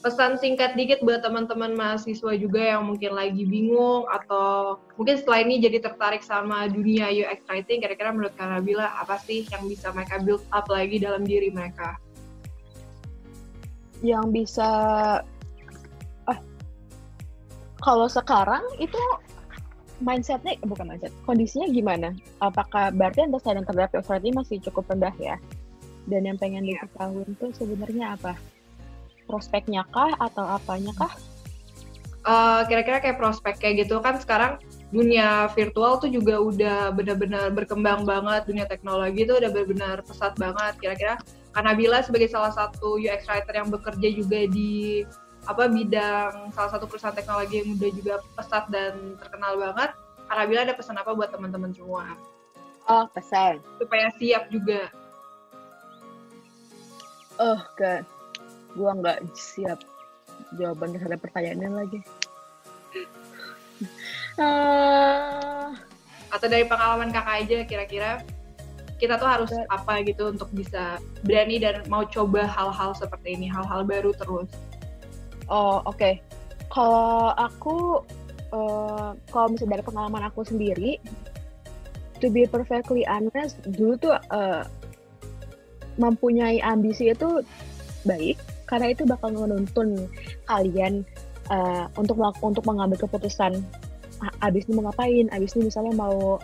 [0.00, 5.60] pesan singkat dikit buat teman-teman mahasiswa juga yang mungkin lagi bingung atau mungkin setelah ini
[5.60, 10.46] jadi tertarik sama dunia UX writing, kira-kira menurut Bila apa sih yang bisa mereka build
[10.54, 11.98] up lagi dalam diri mereka?
[14.06, 14.70] Yang bisa,
[16.30, 16.38] ah,
[17.82, 19.02] kalau sekarang itu
[20.00, 22.08] mindsetnya bukan mindset kondisinya gimana?
[22.40, 25.36] Apakah berarti understanding terhadap your ini masih cukup rendah ya?
[26.08, 26.80] Dan yang pengen yeah.
[26.82, 28.34] diketahui itu sebenarnya apa?
[29.28, 31.12] Prospeknya kah atau apanya kah?
[32.20, 34.00] Uh, kira-kira kayak prospek kayak gitu.
[34.02, 34.60] Kan sekarang
[34.92, 38.44] dunia virtual tuh juga udah benar-benar berkembang banget.
[38.48, 40.74] Dunia teknologi tuh udah benar-benar pesat banget.
[40.82, 41.14] Kira-kira
[41.50, 45.04] karena Bila sebagai salah satu UX writer yang bekerja juga di
[45.48, 49.90] apa bidang salah satu perusahaan teknologi yang udah juga pesat dan terkenal banget.
[50.30, 52.14] Arabila ada pesan apa buat teman-teman semua?
[52.86, 53.58] Oh, pesan.
[53.82, 54.90] Supaya siap juga.
[57.40, 58.04] Oh, God.
[58.78, 59.82] Gua nggak siap
[60.54, 62.00] jawaban terhadap pertanyaannya lagi.
[64.38, 65.74] uh...
[66.34, 68.22] Atau dari pengalaman kakak aja kira-kira
[69.02, 73.82] kita tuh harus apa gitu untuk bisa berani dan mau coba hal-hal seperti ini, hal-hal
[73.82, 74.46] baru terus.
[75.50, 75.98] Oh oke.
[75.98, 76.14] Okay.
[76.70, 78.06] Kalau aku,
[78.54, 81.02] uh, kalau misalnya dari pengalaman aku sendiri,
[82.22, 84.62] to be perfectly honest, dulu tuh uh,
[85.98, 87.42] mempunyai ambisi itu
[88.06, 88.38] baik
[88.70, 90.06] karena itu bakal menuntun
[90.46, 91.02] kalian
[91.50, 93.58] uh, untuk untuk mengambil keputusan
[94.44, 96.36] abis ini mau ngapain, abis ini misalnya mau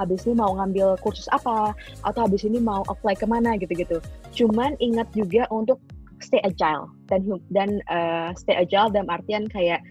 [0.00, 4.00] abis ini mau ngambil kursus apa, atau abis ini mau apply ke mana gitu-gitu.
[4.32, 5.76] Cuman ingat juga untuk
[6.20, 9.82] stay agile dan dan uh, stay agile dalam artian kayak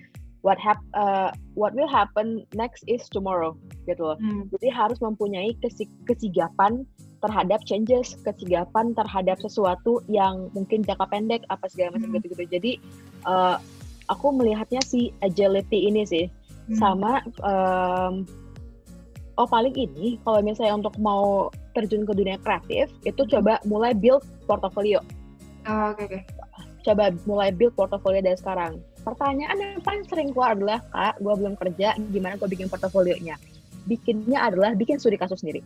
[0.45, 3.57] what hap uh, what will happen next is tomorrow
[3.89, 4.17] gitu loh.
[4.19, 4.47] Hmm.
[4.55, 6.87] Jadi harus mempunyai kesig kesigapan
[7.19, 12.15] terhadap changes, kesigapan terhadap sesuatu yang mungkin jangka pendek apa segala macam hmm.
[12.21, 12.43] gitu-gitu.
[12.47, 12.71] Jadi
[13.25, 13.57] uh,
[14.07, 16.25] aku melihatnya si agility ini sih
[16.71, 16.77] hmm.
[16.77, 18.23] sama um,
[19.37, 23.31] oh paling ini kalau misalnya untuk mau terjun ke dunia kreatif itu hmm.
[23.35, 25.01] coba mulai build portofolio.
[25.67, 25.99] Oh, oke.
[25.99, 26.21] Okay, okay.
[26.87, 28.79] Coba mulai build portofolio dari sekarang.
[29.03, 33.35] Pertanyaan yang paling sering keluar adalah kak, gue belum kerja, gimana gue bikin portofolionya?
[33.87, 35.63] Bikinnya adalah bikin studi kasus sendiri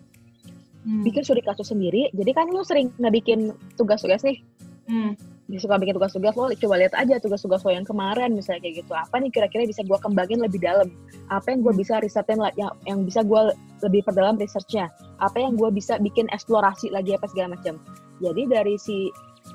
[0.86, 1.04] hmm.
[1.06, 4.42] bikin studi kasus sendiri jadi kan lu sering ngebikin tugas-tugas nih
[4.90, 5.14] hmm.
[5.60, 9.16] suka bikin tugas-tugas lo coba lihat aja tugas-tugas lo yang kemarin misalnya kayak gitu apa
[9.20, 10.90] nih kira-kira bisa gue kembangin lebih dalam
[11.30, 11.82] apa yang gue hmm.
[11.82, 13.42] bisa risetin yang, yang bisa gue
[13.86, 14.90] lebih perdalam researchnya
[15.22, 17.78] apa yang gue bisa bikin eksplorasi lagi apa segala macam
[18.22, 19.10] jadi dari si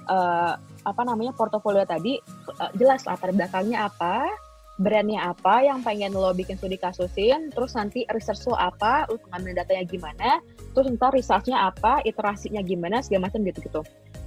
[0.06, 0.54] uh,
[0.86, 2.18] apa namanya portofolio tadi
[2.58, 4.30] uh, jelas latar belakangnya apa
[4.76, 9.64] brandnya apa yang pengen lo bikin studi kasusin, terus nanti research lo apa, lo pengambil
[9.64, 10.28] datanya gimana,
[10.76, 13.80] terus ntar researchnya apa, iterasinya gimana, segala macam gitu-gitu.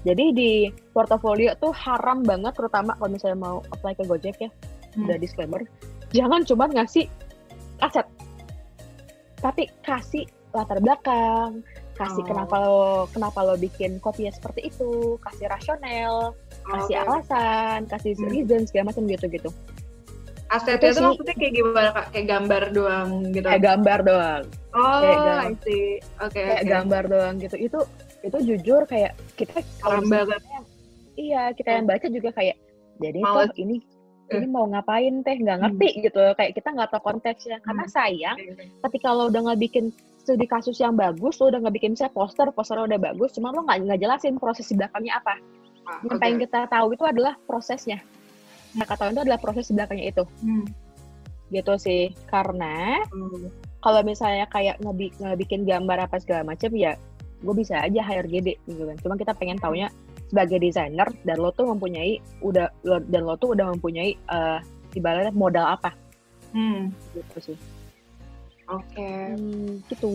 [0.09, 0.51] Jadi di
[0.89, 4.49] portofolio tuh haram banget, terutama kalau misalnya mau apply ke Gojek ya,
[4.97, 5.05] hmm.
[5.05, 5.61] udah disclaimer,
[6.09, 7.05] jangan cuma ngasih
[7.85, 8.09] aset,
[9.45, 11.61] tapi kasih latar belakang,
[11.99, 12.27] kasih oh.
[12.31, 16.31] kenapa lo kenapa lo bikin kopinya seperti itu, kasih rasional,
[16.63, 17.03] kasih okay.
[17.03, 18.31] alasan, kasih hmm.
[18.31, 19.51] reason segala macam gitu-gitu.
[20.49, 22.05] Asetnya itu maksudnya kayak gimana kak?
[22.09, 23.45] Kayak gambar doang gitu?
[23.45, 24.43] Kayak gambar doang.
[24.73, 25.85] Oh, kayak gam- I see.
[25.93, 26.31] Oke.
[26.33, 26.71] Okay, kayak okay.
[26.73, 27.55] gambar doang gitu.
[27.59, 27.79] Itu
[28.25, 30.41] itu jujur kayak kita kalau banget.
[31.19, 32.57] Iya, kita yang baca juga kayak
[32.97, 33.75] jadi tuh ini
[34.29, 36.01] ini mau ngapain teh nggak ngerti hmm.
[36.05, 37.93] gitu kayak kita nggak tahu konteksnya karena hmm.
[37.93, 38.37] sayang
[38.85, 39.89] ketika lo udah nggak bikin
[40.29, 43.65] studi kasus yang bagus lo udah nggak bikin misalnya poster posternya udah bagus cuma lo
[43.65, 45.33] nggak nggak jelasin proses di belakangnya apa
[45.89, 46.21] ah, yang okay.
[46.21, 47.97] pengen kita tahu itu adalah prosesnya
[48.77, 50.65] nah kata itu adalah proses di belakangnya itu hmm.
[51.49, 53.49] gitu sih karena hmm.
[53.81, 56.93] kalau misalnya kayak ngebi ngebikin gambar apa segala macam ya
[57.41, 59.89] gue bisa aja hire GD gitu kan cuma kita pengen taunya
[60.29, 64.61] sebagai desainer dan lo tuh mempunyai udah dan lo tuh udah mempunyai uh,
[64.93, 65.97] ibaratnya modal apa
[66.53, 66.93] hmm.
[67.17, 67.57] gitu sih
[68.69, 68.85] Oke.
[68.93, 69.33] Okay.
[69.33, 70.13] Hmm, gitu.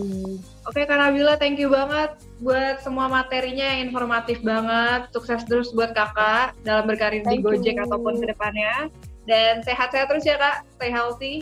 [0.62, 5.10] Oke, okay, Kak Nabila, thank you banget buat semua materinya yang informatif banget.
[5.10, 7.84] Sukses terus buat Kakak dalam berkarir thank di Gojek you.
[7.90, 8.86] ataupun ke depannya.
[9.26, 10.62] Dan sehat-sehat terus ya, Kak.
[10.78, 11.34] Stay healthy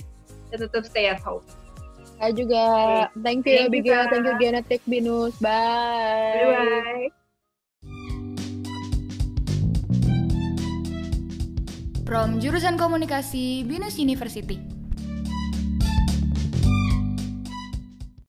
[0.48, 1.44] dan tetap stay at home.
[2.16, 2.64] Saya juga.
[3.12, 3.20] Okay.
[3.20, 4.04] Thank you, Abigail.
[4.08, 5.36] Thank you, Genetic Binus.
[5.36, 6.48] Bye.
[6.48, 7.12] Bye.
[12.08, 14.81] From Jurusan Komunikasi Binus University.